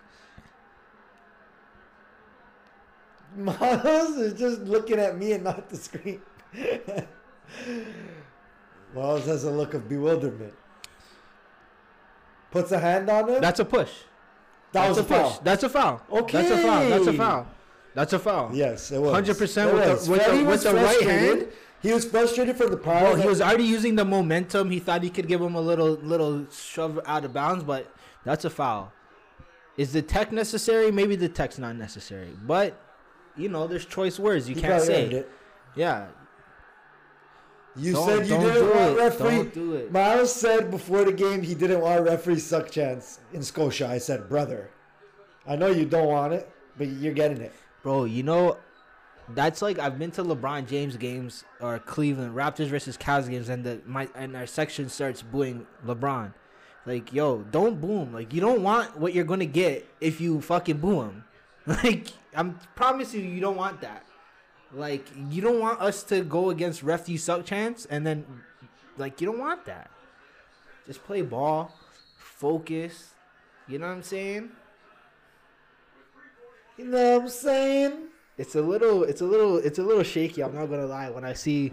[3.43, 6.21] Miles is just looking at me and not the screen.
[8.95, 10.53] Miles has a look of bewilderment.
[12.51, 13.41] Puts a hand on him.
[13.41, 13.91] That's a push.
[14.71, 15.17] that That's was a a push.
[15.17, 15.41] foul.
[15.43, 16.01] That's a foul.
[16.11, 16.41] Okay.
[16.41, 16.89] That's a foul.
[16.89, 17.47] That's a foul.
[17.93, 18.49] That's a foul.
[18.53, 19.13] Yes, it was.
[19.13, 19.29] 100%
[19.69, 20.09] It with the- was.
[20.09, 21.47] with the- with the right hand.
[21.81, 23.03] He was frustrated for the power.
[23.03, 24.69] Well, he was already using the momentum.
[24.69, 27.87] He thought he could give him a little little shove out of bounds, but
[28.25, 28.91] that's a foul.
[29.77, 30.91] Is the tech necessary?
[30.91, 32.31] Maybe the tech's not necessary.
[32.45, 32.73] But
[33.39, 35.05] you know, there's choice words you can't say.
[35.05, 35.31] it.
[35.75, 36.07] Yeah.
[37.75, 38.97] You Don't- said you didn't do want it.
[38.97, 39.29] referee.
[39.35, 39.91] Don't do it.
[39.91, 43.87] Miles said before the game he didn't want referee suck chance in Scotia.
[43.87, 44.69] I said, brother,
[45.47, 47.53] I know you don't want it, but you're getting it.
[47.83, 48.57] Bro, you know,
[49.29, 53.63] that's like I've been to LeBron James games or Cleveland Raptors versus Cavs games, and
[53.63, 56.33] the my and our section starts booing LeBron.
[56.85, 58.13] Like, yo, don't boo him.
[58.13, 61.23] Like, you don't want what you're gonna get if you fucking boo him.
[61.83, 64.03] Like, I'm promising you, you don't want that.
[64.73, 68.25] Like, you don't want us to go against ref you suck chance, and then,
[68.97, 69.91] like, you don't want that.
[70.87, 71.71] Just play ball,
[72.17, 73.13] focus.
[73.67, 74.49] You know what I'm saying?
[76.77, 78.09] You know what I'm saying?
[78.39, 81.25] it's a little it's a little it's a little shaky i'm not gonna lie when
[81.25, 81.71] i see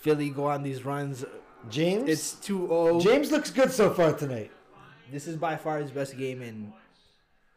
[0.00, 1.24] philly go on these runs
[1.68, 2.08] James?
[2.08, 4.50] it's 2-0 James looks good so far tonight.
[5.12, 6.72] this is by far his best game in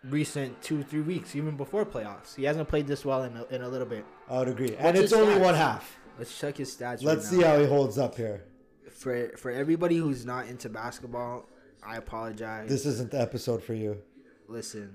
[0.09, 2.35] recent two three weeks even before playoffs.
[2.35, 4.05] He hasn't played this well in a, in a little bit.
[4.29, 4.75] I would agree.
[4.77, 5.39] and it's only stats?
[5.41, 5.97] one half.
[6.19, 8.43] let's check his stats Let's right see how he holds up here.
[8.91, 11.45] for for everybody who's not into basketball
[11.85, 12.69] i apologize.
[12.69, 13.97] This isn't the episode for you.
[14.47, 14.93] listen.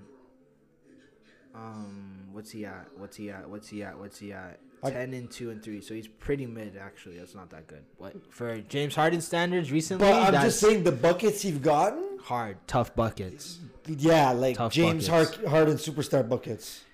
[1.54, 2.86] Um what's he at?
[2.96, 3.48] What's he at?
[3.48, 3.98] What's he at?
[3.98, 4.60] What's he at?
[4.82, 7.18] I- 10 and 2 and 3 so he's pretty mid actually.
[7.18, 7.84] That's not that good.
[7.96, 10.06] What for james harden standards recently?
[10.06, 15.08] But I'm just saying the buckets you've gotten, hard tough buckets yeah, like Tough James
[15.08, 15.36] buckets.
[15.36, 16.84] Hard- Harden superstar buckets.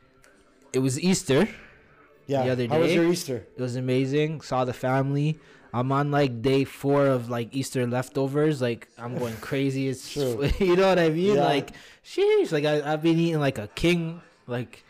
[0.72, 1.48] it was easter
[2.26, 2.44] Yeah.
[2.44, 2.94] The other How was day?
[2.94, 3.46] your Easter?
[3.56, 5.38] it was amazing saw the family
[5.72, 10.48] i'm on like day four of like easter leftovers like i'm going crazy it's True.
[10.60, 11.44] you know what i mean Yeah.
[11.44, 11.72] like
[12.04, 14.84] sheesh like I, i've been eating like a king like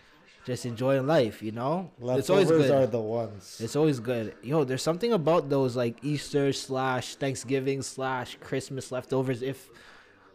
[0.45, 3.61] just enjoying life you know it's always Leftovers good are the ones.
[3.65, 4.35] It's always good.
[4.43, 9.71] Yo, there's something about those like Easter slash Thanksgiving slash Christmas leftovers if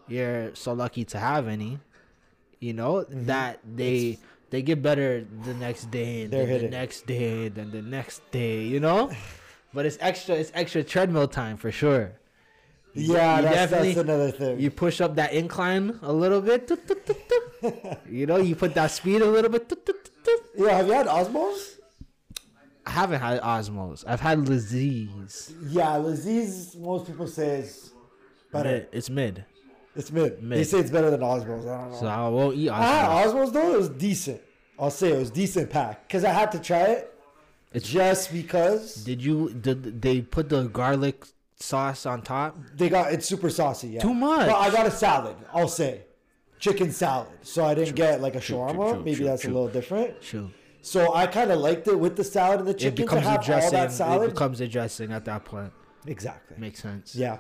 [0.10, 1.80] you're so lucky to have any.
[2.60, 3.26] You know Mm-hmm.
[3.28, 7.82] that they they get better the next day and then the next day then the
[7.82, 8.64] next day.
[8.64, 9.12] You know,
[9.74, 10.36] but it's extra.
[10.36, 12.12] It's extra treadmill time for sure.
[12.95, 14.60] Yeah, you that's, that's another thing.
[14.60, 16.70] You push up that incline a little bit.
[18.10, 19.72] you know, you put that speed a little bit.
[20.57, 21.78] yeah, have you had Osmow's?
[22.86, 24.03] I haven't had Osmow's.
[24.05, 25.53] I've had Lazeez.
[25.70, 27.93] Yeah, Lazeez, most people say is
[28.51, 28.70] better.
[28.70, 28.88] Mid.
[28.91, 29.45] It's mid.
[29.96, 30.42] It's mid.
[30.50, 31.66] They say it's better than Osmow's.
[31.66, 31.98] I don't know.
[32.00, 33.34] So I won't eat had Osmow's.
[33.34, 33.74] Osmow's though.
[33.74, 34.42] It was decent.
[34.78, 37.14] I'll say it was decent pack because I had to try it.
[37.74, 41.26] It's- just because Did you did they put the garlic
[41.58, 42.58] sauce on top?
[42.76, 43.90] they got it's super saucy.
[43.90, 44.48] Yeah, Too much.
[44.48, 45.36] But I got a salad.
[45.54, 46.02] I'll say,
[46.60, 47.28] chicken salad.
[47.42, 48.94] So I didn't get like a true, shawarma.
[48.94, 49.52] true, Maybe true, that's true.
[49.52, 50.22] a little different.
[50.22, 50.50] True.
[50.82, 53.26] So I kind of liked it with the salad and the It chicken to becomes
[53.26, 53.72] a have all dressing.
[53.98, 55.74] that It becomes a dressing at that point.
[56.08, 56.56] exactly.
[56.58, 57.16] Makes sense.
[57.16, 57.40] Yeah.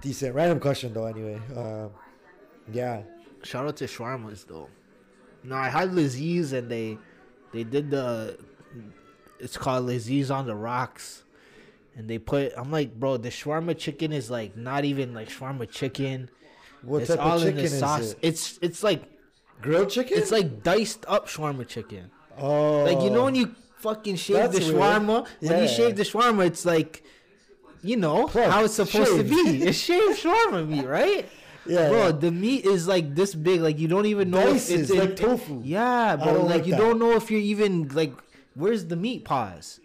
[0.00, 0.34] Decent.
[0.34, 1.06] Random question though.
[1.06, 1.90] Anyway, um,
[2.72, 3.02] yeah.
[3.42, 4.68] Shout out to shawarmas though.
[5.44, 6.98] No, I had Lazeez and they
[7.52, 8.38] they did the
[9.38, 11.24] it's called Lazeez on the rocks.
[11.96, 15.68] And they put I'm like, bro, the shawarma chicken is like not even like shawarma
[15.70, 16.30] chicken.
[16.82, 18.12] What it's type all of in chicken the is sauce.
[18.12, 18.18] it?
[18.22, 19.02] It's it's like
[19.60, 20.16] Grilled chicken?
[20.18, 22.10] it's like diced up shawarma chicken.
[22.38, 24.76] oh, Like you know when you fucking shave That's the weird.
[24.76, 25.62] shawarma, when Yeah.
[25.62, 27.02] you shave the shawarma, it's like
[27.82, 29.28] you know how it's supposed shaved.
[29.28, 29.62] to be.
[29.64, 31.28] It's shaved shawarma meat, right?
[31.66, 32.12] yeah, Bro, yeah.
[32.12, 33.60] the meat is like this big.
[33.60, 35.60] Like you don't even know Dices, if it's like tofu.
[35.64, 36.42] Yeah, bro.
[36.42, 38.12] Like, like you don't know if you're even like
[38.54, 39.80] where's the meat pause.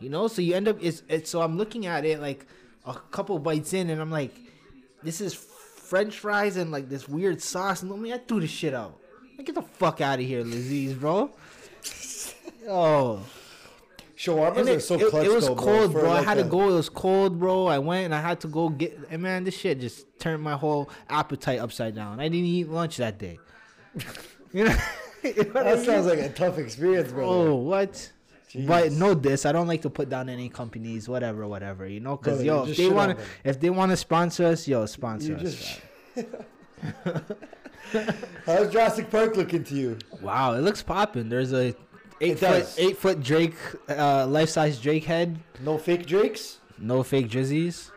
[0.00, 2.46] You know, so you end up it's, it's so I'm looking at it like
[2.84, 4.34] a couple bites in, and I'm like,
[5.02, 7.82] this is French fries and like this weird sauce.
[7.82, 8.98] And I mean, I threw the shit out.
[9.36, 11.30] Like, get the fuck out of here, Lazeez, bro.
[12.68, 13.22] Oh,
[14.16, 16.10] Shawarmas and are it, so clutch it was though, cold, for bro.
[16.10, 16.70] I like had a- to go.
[16.70, 17.66] It was cold, bro.
[17.66, 18.98] I went and I had to go get.
[19.10, 22.18] And man, this shit just turned my whole appetite upside down.
[22.18, 23.38] I didn't eat lunch that day.
[24.52, 24.76] you know,
[25.22, 27.28] You know That sounds like a tough experience, bro.
[27.28, 28.12] Oh, what?
[28.54, 28.96] But Jeez.
[28.96, 31.86] know this, I don't like to put down any companies, whatever, whatever.
[31.86, 34.86] You know, because yo, if they want to, if they want to sponsor us, yo,
[34.86, 35.80] sponsor You us.
[38.46, 39.98] How's Jurassic Park looking to you?
[40.22, 41.28] Wow, it looks popping.
[41.28, 41.74] There's a
[42.20, 42.78] eight It foot, does.
[42.78, 43.54] eight foot Drake,
[43.88, 45.38] uh, life size Drake head.
[45.62, 46.58] No fake Drakes?
[46.78, 47.90] No fake drizzies.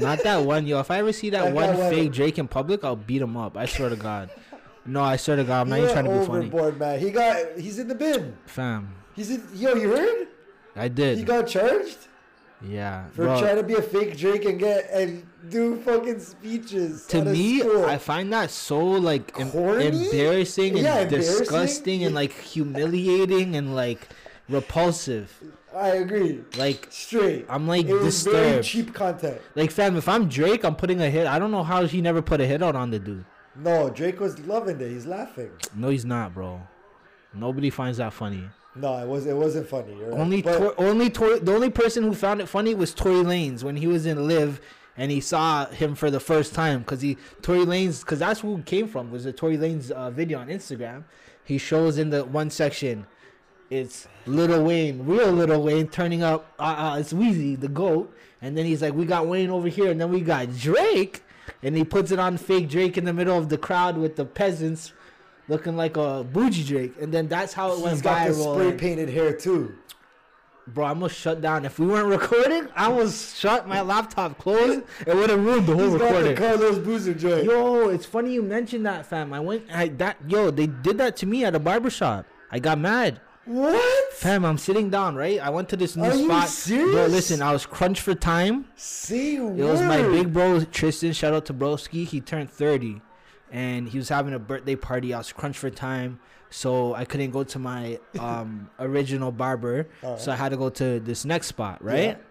[0.00, 0.80] Not that one, yo.
[0.80, 3.22] If I ever see that That one guy went- fake Drake in public, I'll beat
[3.22, 3.56] him up.
[3.56, 4.30] I swear to God.
[4.84, 6.78] No, I swear to God, I'm not He even went trying to be funny, overboard,
[6.80, 6.98] man.
[6.98, 7.58] He got.
[7.58, 8.36] He's in the bin.
[8.46, 8.92] fam.
[9.14, 9.42] He's in.
[9.54, 10.26] Yo, you heard?
[10.74, 11.18] I did.
[11.18, 11.28] He did.
[11.28, 11.98] got charged
[12.64, 17.06] Yeah, for trying to be a fake Drake and get and do fucking speeches.
[17.06, 17.84] to me, school.
[17.86, 21.38] I find that so like em- embarrassing and Yeah, embarrassing.
[21.40, 24.08] disgusting and like humiliating and like
[24.48, 25.32] repulsive.
[25.74, 26.42] I agree.
[26.56, 27.46] Like Straight.
[27.48, 28.64] I'm like it was very disturbed.
[28.64, 29.40] cheap content.
[29.56, 31.26] Like fam, if I'm Drake, I'm putting a hit.
[31.26, 33.24] I don't know how he never put a hit out on the dude.
[33.56, 34.88] No, Drake was loving it.
[34.90, 35.50] He's laughing.
[35.74, 36.60] No, he's not, bro.
[37.34, 38.44] Nobody finds that funny.
[38.74, 39.26] No, it was.
[39.26, 39.94] It wasn't funny.
[39.94, 40.18] Right.
[40.18, 43.62] Only, But- Tor- only Tor- the only person who found it funny was Tory Lanez
[43.62, 44.60] when he was in Live
[44.96, 48.62] and he saw him for the first time because he Tory Lanez because that's who
[48.62, 51.04] came from was the Tory Lanez uh, video on Instagram.
[51.44, 53.06] He shows in the one section,
[53.68, 56.52] it's Lil Wayne, real Lil Wayne turning up.
[56.58, 56.62] Uh,
[56.94, 60.00] uh, it's Weezy, the goat, and then he's like, "We got Wayne over here," and
[60.00, 61.22] then we got Drake,
[61.62, 64.24] and he puts it on fake Drake in the middle of the crowd with the
[64.24, 64.92] peasants.
[65.48, 68.72] Looking like a bougie Drake, and then that's how it He's went got the spray
[68.72, 69.74] painted hair too.
[70.68, 71.64] Bro, I almost shut down.
[71.64, 74.84] If we weren't recording, I almost shut my laptop closed.
[75.04, 76.36] It would have ruined the whole He's got the recording.
[76.36, 77.44] Carlos Boozer joint.
[77.44, 79.32] Yo, it's funny you mentioned that, fam.
[79.32, 82.26] I went, I that yo, they did that to me at a barbershop.
[82.52, 84.12] I got mad, What?
[84.12, 84.44] fam.
[84.44, 85.40] I'm sitting down, right?
[85.40, 86.42] I went to this new Are you spot.
[86.42, 87.10] Bro, serious?
[87.12, 88.66] listen, I was crunched for time.
[88.76, 91.12] Say It was my big bro Tristan.
[91.12, 92.06] Shout out to Broski.
[92.06, 93.00] He turned 30,
[93.52, 95.14] and he was having a birthday party.
[95.14, 96.18] I was crunched for time,
[96.50, 99.86] so I couldn't go to my um, original barber.
[100.02, 100.20] Alright.
[100.20, 102.16] So I had to go to this next spot, right?
[102.16, 102.24] Yeah.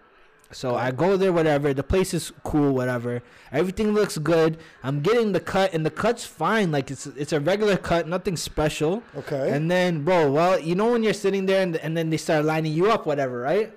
[0.50, 1.72] So I go there, whatever.
[1.72, 3.22] The place is cool, whatever.
[3.52, 4.58] Everything looks good.
[4.82, 6.70] I'm getting the cut, and the cut's fine.
[6.70, 9.02] Like it's it's a regular cut, nothing special.
[9.16, 9.50] Okay.
[9.50, 12.44] And then, bro, well, you know when you're sitting there, and, and then they start
[12.44, 13.72] lining you up, whatever, right?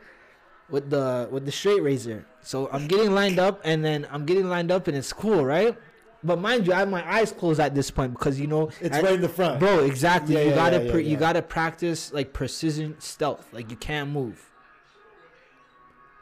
[0.69, 2.25] With the with the straight razor.
[2.41, 5.77] So I'm getting lined up, and then I'm getting lined up, and it's cool, right?
[6.25, 8.97] But mind you, I have my eyes closed at this point because you know it's
[8.97, 9.59] I- right in the front.
[9.59, 10.33] Bro, exactly.
[10.35, 13.47] Yeah, you yeah, gotta yeah, you gotta practice like precision stealth.
[13.53, 14.49] Like you can't move.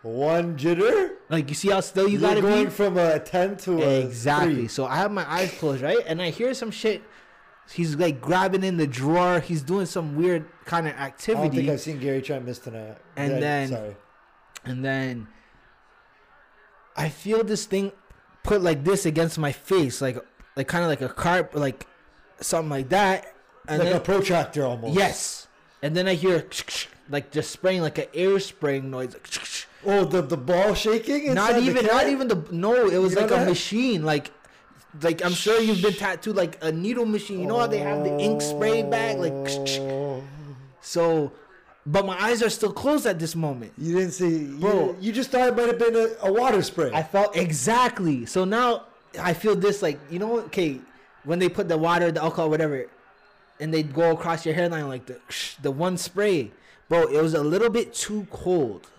[0.02, 1.12] One jitter.
[1.30, 2.70] Like you see how still you You're gotta going be.
[2.70, 4.54] from a ten to a Exactly.
[4.54, 4.68] three.
[4.68, 6.00] So I have my eyes closed, right?
[6.06, 7.02] And I hear some shit.
[7.72, 9.40] He's like grabbing in the drawer.
[9.40, 11.40] He's doing some weird kind of activity.
[11.40, 12.98] I don't think I've seen Gary try and miss tonight.
[13.16, 13.96] And then- sorry.
[14.66, 15.28] and then
[16.98, 17.94] I feel this thing
[18.44, 20.18] put like this against my face, like
[20.56, 21.88] like kind of like a carp, like
[22.40, 23.34] something like that.
[23.68, 24.96] And like then, a protractor almost.
[24.96, 25.48] yes,
[25.82, 26.46] and then I hear
[27.10, 29.14] like just spraying like an air spraying noise.
[29.14, 29.28] Like,
[29.86, 31.34] Oh, the the ball shaking.
[31.34, 32.88] not even, not even the no.
[32.90, 33.48] It was You like a that?
[33.48, 34.32] machine, like.
[35.02, 37.40] Like I'm sure you've been tattooed like a needle machine.
[37.40, 39.34] You know how they have the ink spray bag, like
[40.82, 41.32] so.
[41.86, 43.74] But my eyes are still closed at this moment.
[43.78, 44.72] You didn't see, Bro.
[44.72, 46.92] You, you just thought it might have been a, a water spray.
[46.94, 48.26] I felt exactly.
[48.26, 48.86] So now
[49.20, 50.46] I feel this like you know what?
[50.46, 50.80] okay
[51.26, 52.86] when they put the water, the alcohol, whatever,
[53.60, 55.20] and they go across your hairline like the
[55.62, 56.52] the one spray,
[56.88, 57.08] bro.
[57.08, 58.90] It was a little bit too cold.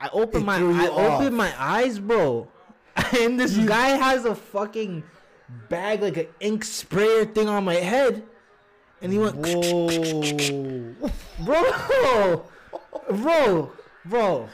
[0.00, 1.20] I opened It my I off.
[1.20, 2.48] opened my eyes, bro,
[3.18, 5.02] and this guy has a fucking
[5.68, 8.22] bag like an ink sprayer thing on my head,
[9.02, 10.94] and he went Whoa.
[11.44, 12.44] bro,
[13.10, 13.72] bro,
[14.04, 14.48] bro.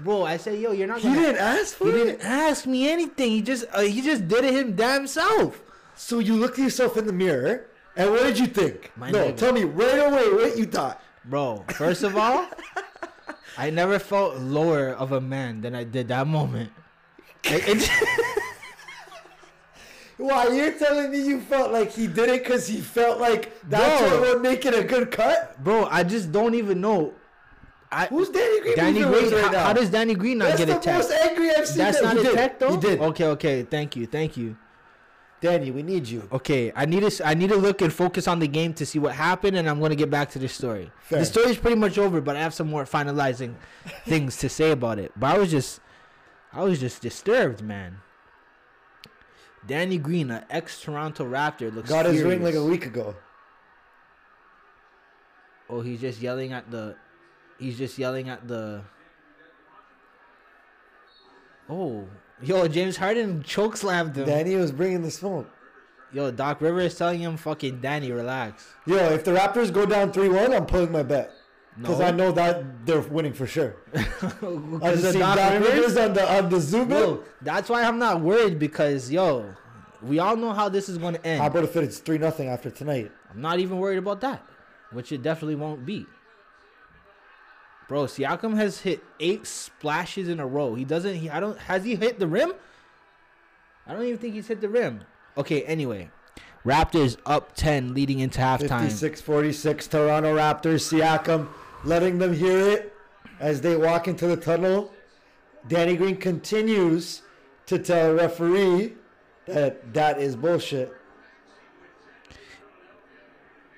[0.00, 0.22] bro.
[0.24, 0.98] I said, yo, you're not.
[1.00, 2.04] He Gonna, didn't ask for He it.
[2.04, 3.30] didn't ask me anything.
[3.30, 5.60] He just uh, he just did it him damn self.
[5.96, 7.66] So you looked at yourself in the mirror,
[7.96, 8.90] and what did you think?
[8.96, 9.36] My no, nigga.
[9.36, 11.00] tell me right away what you thought.
[11.24, 12.46] Bro, first of all,
[13.56, 16.70] I never felt lower of a man than I did that moment.
[17.48, 17.88] Like, it-
[20.16, 24.00] Why you're telling me you felt like he did it because he felt like that's
[24.00, 24.20] Bro.
[24.20, 25.62] what would make it a good cut?
[25.62, 27.14] bro, I just don't even know.
[27.90, 28.76] I, Who's Danny Green?
[28.76, 29.30] Danny Green?
[29.32, 29.64] right how, now?
[29.66, 30.94] how does Danny Green not That's get the a tech?
[30.96, 31.78] most angry I've seen.
[31.78, 32.04] That's that.
[32.04, 32.34] not he a did.
[32.34, 32.70] tech though.
[32.72, 33.00] He did.
[33.00, 33.62] Okay, okay.
[33.62, 34.56] Thank you, thank you.
[35.40, 36.26] Danny, we need you.
[36.32, 38.98] Okay, I need to I need to look and focus on the game to see
[38.98, 40.90] what happened, and I'm gonna get back to the story.
[41.02, 41.18] Fair.
[41.20, 43.54] The story's pretty much over, but I have some more finalizing
[44.06, 45.12] things to say about it.
[45.16, 45.80] But I was just,
[46.52, 47.98] I was just disturbed, man.
[49.66, 53.14] Danny Green, an ex-Toronto Raptor, looks Got his ring like a week ago.
[55.68, 56.96] Oh, he's just yelling at the,
[57.58, 58.82] he's just yelling at the.
[61.68, 62.06] Oh,
[62.42, 64.26] yo, James Harden choke slammed him.
[64.26, 65.50] Danny was bringing the smoke.
[66.12, 70.12] Yo, Doc Rivers is telling him, "Fucking Danny, relax." Yo, if the Raptors go down
[70.12, 71.33] 3-1, I'm pulling my bet.
[71.76, 72.06] Because No.
[72.06, 73.76] I know that they're winning for sure.
[73.94, 73.98] I
[74.94, 75.72] just see Doc Doc Rivers?
[75.74, 76.90] Rivers on the on the Zoom.
[76.90, 79.54] Yo, that's why I'm not worried because yo,
[80.02, 81.40] we all know how this is going to end.
[81.40, 83.10] How about if it's three nothing after tonight?
[83.30, 84.44] I'm not even worried about that,
[84.92, 86.06] which it definitely won't be.
[87.88, 90.74] Bro, Siakam has hit eight splashes in a row.
[90.74, 91.16] He doesn't.
[91.16, 91.58] He I don't.
[91.58, 92.52] Has he hit the rim?
[93.86, 95.02] I don't even think he's hit the rim.
[95.36, 95.62] Okay.
[95.64, 96.10] Anyway,
[96.64, 98.86] Raptors up ten, leading into halftime.
[98.86, 100.90] 56-46 Toronto Raptors.
[100.90, 101.48] Siakam
[101.84, 102.92] letting them hear it
[103.40, 104.92] as they walk into the tunnel.
[105.68, 107.22] Danny Green continues
[107.66, 108.94] to tell a referee
[109.46, 110.92] that that is bullshit.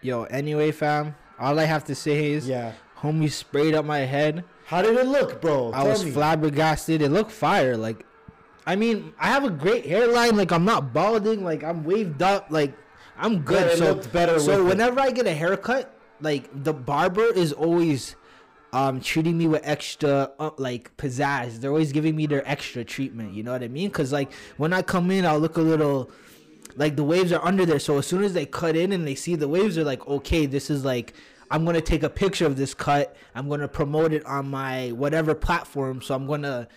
[0.02, 0.24] Yo.
[0.24, 1.14] Anyway, fam.
[1.38, 2.72] All I have to say is, Yeah.
[3.00, 4.44] homie sprayed up my head.
[4.66, 5.70] How did it look, bro?
[5.72, 6.11] I Tell was me.
[6.11, 7.02] flabbergasted.
[7.02, 7.76] It looked fire.
[7.76, 8.04] Like,
[8.66, 10.36] I mean, I have a great hairline.
[10.36, 11.44] Like, I'm not balding.
[11.44, 12.46] Like, I'm waved up.
[12.50, 12.72] Like,
[13.18, 13.78] I'm good.
[13.78, 14.68] Yeah, so, better so with it.
[14.70, 18.16] whenever I get a haircut, like the barber is always
[18.72, 21.60] um treating me with extra uh, like pizzazz.
[21.60, 23.34] They're always giving me their extra treatment.
[23.34, 23.90] You know what I mean?
[23.90, 26.10] Cause like when I come in, I'll look a little.
[26.74, 29.14] Like the waves are under there, so as soon as they cut in and they
[29.14, 31.14] see the waves, they're like, "Okay, this is like
[31.50, 33.16] I'm gonna take a picture of this cut.
[33.34, 36.02] I'm gonna promote it on my whatever platform.
[36.02, 36.68] So I'm gonna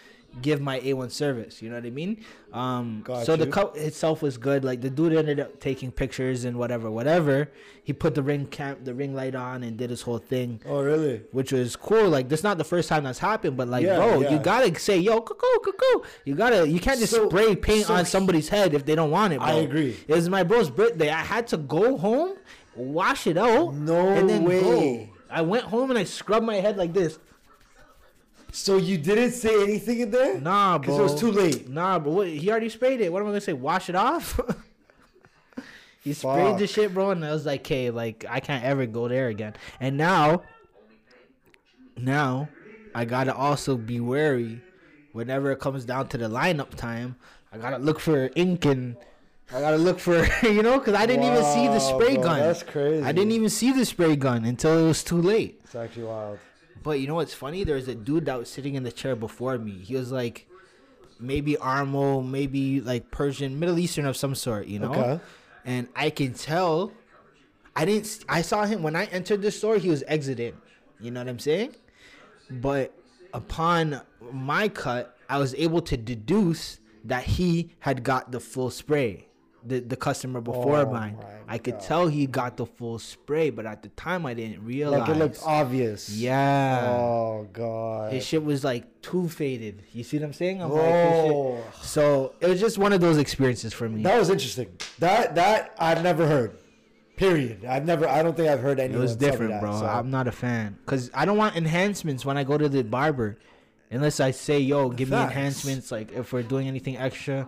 [0.42, 1.62] give my A1 service.
[1.62, 2.24] You know what I mean?
[2.54, 4.64] Um, Got so the cup itself was good.
[4.64, 7.50] Like the dude ended up taking pictures and whatever, whatever.
[7.84, 10.82] He put the ring camp, the ring light on, and did his whole thing, Oh,
[10.84, 11.24] really?
[11.32, 12.08] which was cool.
[12.10, 14.32] Like that's not the first time that's happened, but like, Yeah, bro, yeah.
[14.32, 16.08] you gotta say, yo, cuckoo, cuckoo.
[16.26, 19.12] You gotta, you can't just So- spray paint so on somebody's head if they don't
[19.12, 19.40] want it.
[19.40, 19.48] Bro.
[19.48, 19.98] I agree.
[20.08, 21.10] It was my bro's birthday.
[21.10, 22.36] I had to go home,
[22.76, 24.62] wash it out, No and then way.
[24.62, 25.10] go.
[25.32, 27.20] I went home and I scrubbed my head like this.
[28.52, 30.40] So you didn't say anything in there?
[30.40, 30.82] Nah, bro.
[30.82, 31.70] Because it was too late.
[31.70, 33.12] Nah, but what, he already sprayed it.
[33.12, 33.54] What am I gonna say?
[33.54, 34.40] Wash it off?
[36.04, 39.08] he sprayed the shit, bro, and I was like, "Okay, like I can't ever go
[39.08, 40.44] there again." And now,
[41.96, 42.50] now,
[42.96, 44.62] I gotta also be wary
[45.12, 47.16] whenever it comes down to the lineup time.
[47.52, 48.96] I gotta look for ink and
[49.52, 52.40] I gotta look for you know because I didn't even see the spray bro, gun.
[52.40, 53.04] That's crazy.
[53.04, 55.60] I didn't even see the spray gun until it was too late.
[55.64, 56.40] It's actually wild.
[56.82, 57.64] But you know what's funny?
[57.64, 59.72] There was a dude that was sitting in the chair before me.
[59.72, 60.48] He was like,
[61.20, 64.92] maybe Armo, maybe like Persian, Middle Eastern of some sort, you know.
[64.92, 65.20] Okay.
[65.66, 66.94] And I can tell.
[67.76, 68.26] I didn't.
[68.28, 69.78] I saw him when I entered the store.
[69.78, 70.56] He was exiting.
[71.00, 71.76] You know what I'm saying?
[72.50, 72.94] But
[73.34, 74.02] upon
[74.32, 79.29] my cut, I was able to deduce that he had got the full spray.
[79.66, 81.82] The, the customer before Oh mine, I could God.
[81.84, 85.02] tell he got the full spray, but at the time I didn't realize.
[85.02, 86.10] Like it looked obvious.
[86.10, 86.88] Yeah.
[86.90, 88.14] Oh god.
[88.14, 89.84] His shit was like too faded.
[89.92, 90.62] You see what I'm saying?
[90.62, 94.02] I'm like, Oh, So it was just one of those experiences for me.
[94.04, 94.70] that was interesting.
[95.00, 96.58] That that I've never heard.
[97.18, 97.66] Period.
[97.66, 98.08] I've never.
[98.08, 99.02] I don't think I've heard It anyone.
[99.02, 99.78] was different, that, bro.
[99.78, 102.82] so- I'm not a fan because I don't want enhancements when I go to the
[102.82, 103.38] barber,
[103.92, 107.46] unless I say, "Yo, give me enhancements." Like if we're doing anything extra.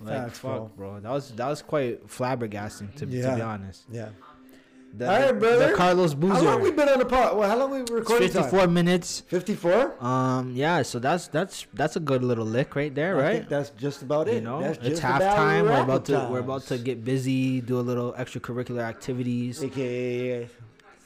[0.00, 1.00] Like Facts, fuck, bro.
[1.00, 3.84] That was that was quite flabbergasting to, to be honest.
[3.90, 4.08] Yeah.
[4.96, 5.70] The, All right, brother.
[5.70, 6.76] the Carlos How long we Boozer.
[6.76, 7.36] been on the pod?
[7.36, 8.28] Well, how long we recording?
[8.30, 9.20] 54 minutes.
[9.26, 9.96] Fifty-four.
[10.04, 10.82] Um, yeah.
[10.82, 13.36] So that's that's that's a good little lick right there, I right?
[13.38, 14.34] think that's just about it.
[14.34, 15.64] You know, that's it's halftime.
[15.64, 19.64] We're about to we're about to get busy, do a little extracurricular activities.
[19.64, 20.48] AKA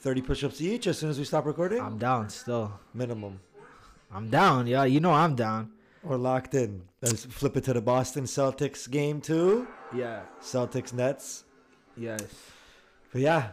[0.01, 1.81] thirty push-ups each as soon as we stop recording.
[1.81, 2.71] I'm down still.
[2.93, 3.39] Minimum.
[4.13, 4.83] I'm down, yeah.
[4.83, 5.71] You know I'm down.
[6.03, 6.83] We're locked in.
[7.01, 9.67] Let's flip it to the Boston Celtics game too.
[9.95, 10.21] Yeah.
[10.41, 11.45] Celtics Nets.
[11.95, 12.21] Yes.
[13.11, 13.49] But yeah,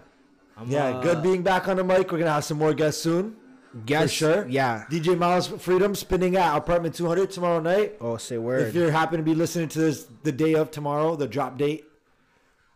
[0.56, 2.10] I'm, yeah, uh, good being back on the mic.
[2.10, 3.36] We're gonna have some more guests soon.
[3.84, 4.46] Guess sure?
[4.48, 4.84] Yeah.
[4.90, 7.96] DJ Miles Freedom spinning at apartment 200 tomorrow night.
[8.00, 8.68] Oh, say word.
[8.68, 11.84] If you're happen to be listening to this the day of tomorrow, the drop date,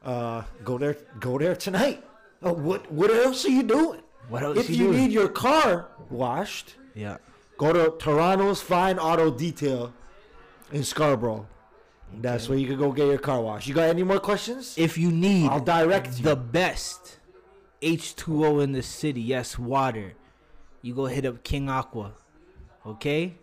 [0.05, 0.97] uh, go there.
[1.19, 2.05] Go there tonight.
[2.43, 4.03] Oh, what what else are you doing?
[4.29, 4.89] What else If you doing?
[4.91, 7.17] If you need your car washed, yeah.
[7.57, 9.93] go to Toronto's Fine Auto Detail
[10.73, 11.47] in Scarborough.
[12.21, 13.69] That's where you can go get your car washed.
[13.69, 14.75] You got any more questions?
[14.77, 16.25] If you need I'll direct you.
[16.25, 17.19] the best
[17.83, 20.15] H2O in the city, yes, water,
[20.83, 22.13] you go hit up King Aqua.
[22.85, 23.35] Okay?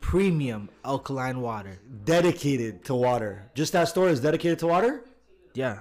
[0.00, 1.78] Premium alkaline water.
[2.04, 3.50] dedicated to water.
[3.54, 5.04] Just that store is dedicated to water.
[5.54, 5.80] Yeah.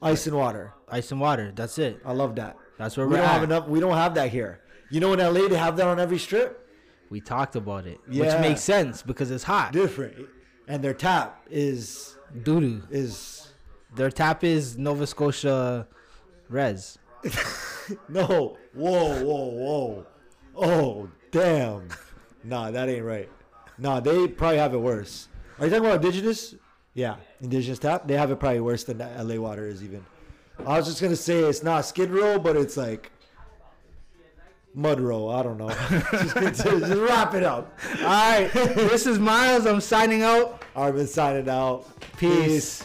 [0.00, 0.72] Ice and water.
[0.88, 1.52] Ice and water.
[1.54, 2.00] That's it.
[2.04, 2.56] I love that.
[2.78, 3.32] That's where We we're don't at.
[3.32, 3.68] have enough.
[3.68, 4.60] We don't have that here.
[4.90, 6.68] You know, in LA, they have that on every strip.
[7.08, 7.98] We talked about it.
[8.10, 8.24] Yeah.
[8.24, 9.72] Which makes sense because it's hot.
[9.72, 10.16] Different,
[10.72, 12.82] and their tap is Doo doo.
[12.90, 13.52] is
[13.94, 15.86] Their tap is Nova Scotia
[16.48, 16.98] Res.
[18.08, 18.56] no.
[18.72, 20.06] Whoa, whoa, whoa.
[20.56, 21.88] Oh, damn.
[22.42, 23.28] Nah, that ain't right.
[23.76, 25.28] Nah, they probably have it worse.
[25.58, 26.54] Are you talking about indigenous?
[26.94, 28.08] Yeah, indigenous tap.
[28.08, 30.04] They have it probably worse than LA water is even.
[30.66, 33.12] I was just gonna say it's not Skid Row, but it's like
[34.74, 35.28] Mud Row.
[35.28, 35.68] I don't know.
[36.12, 37.78] just, continue, just wrap it up.
[37.98, 38.50] All right.
[38.54, 39.66] this is Miles.
[39.66, 40.61] I'm signing out.
[40.74, 41.86] Been signing out.
[42.18, 42.84] Peace.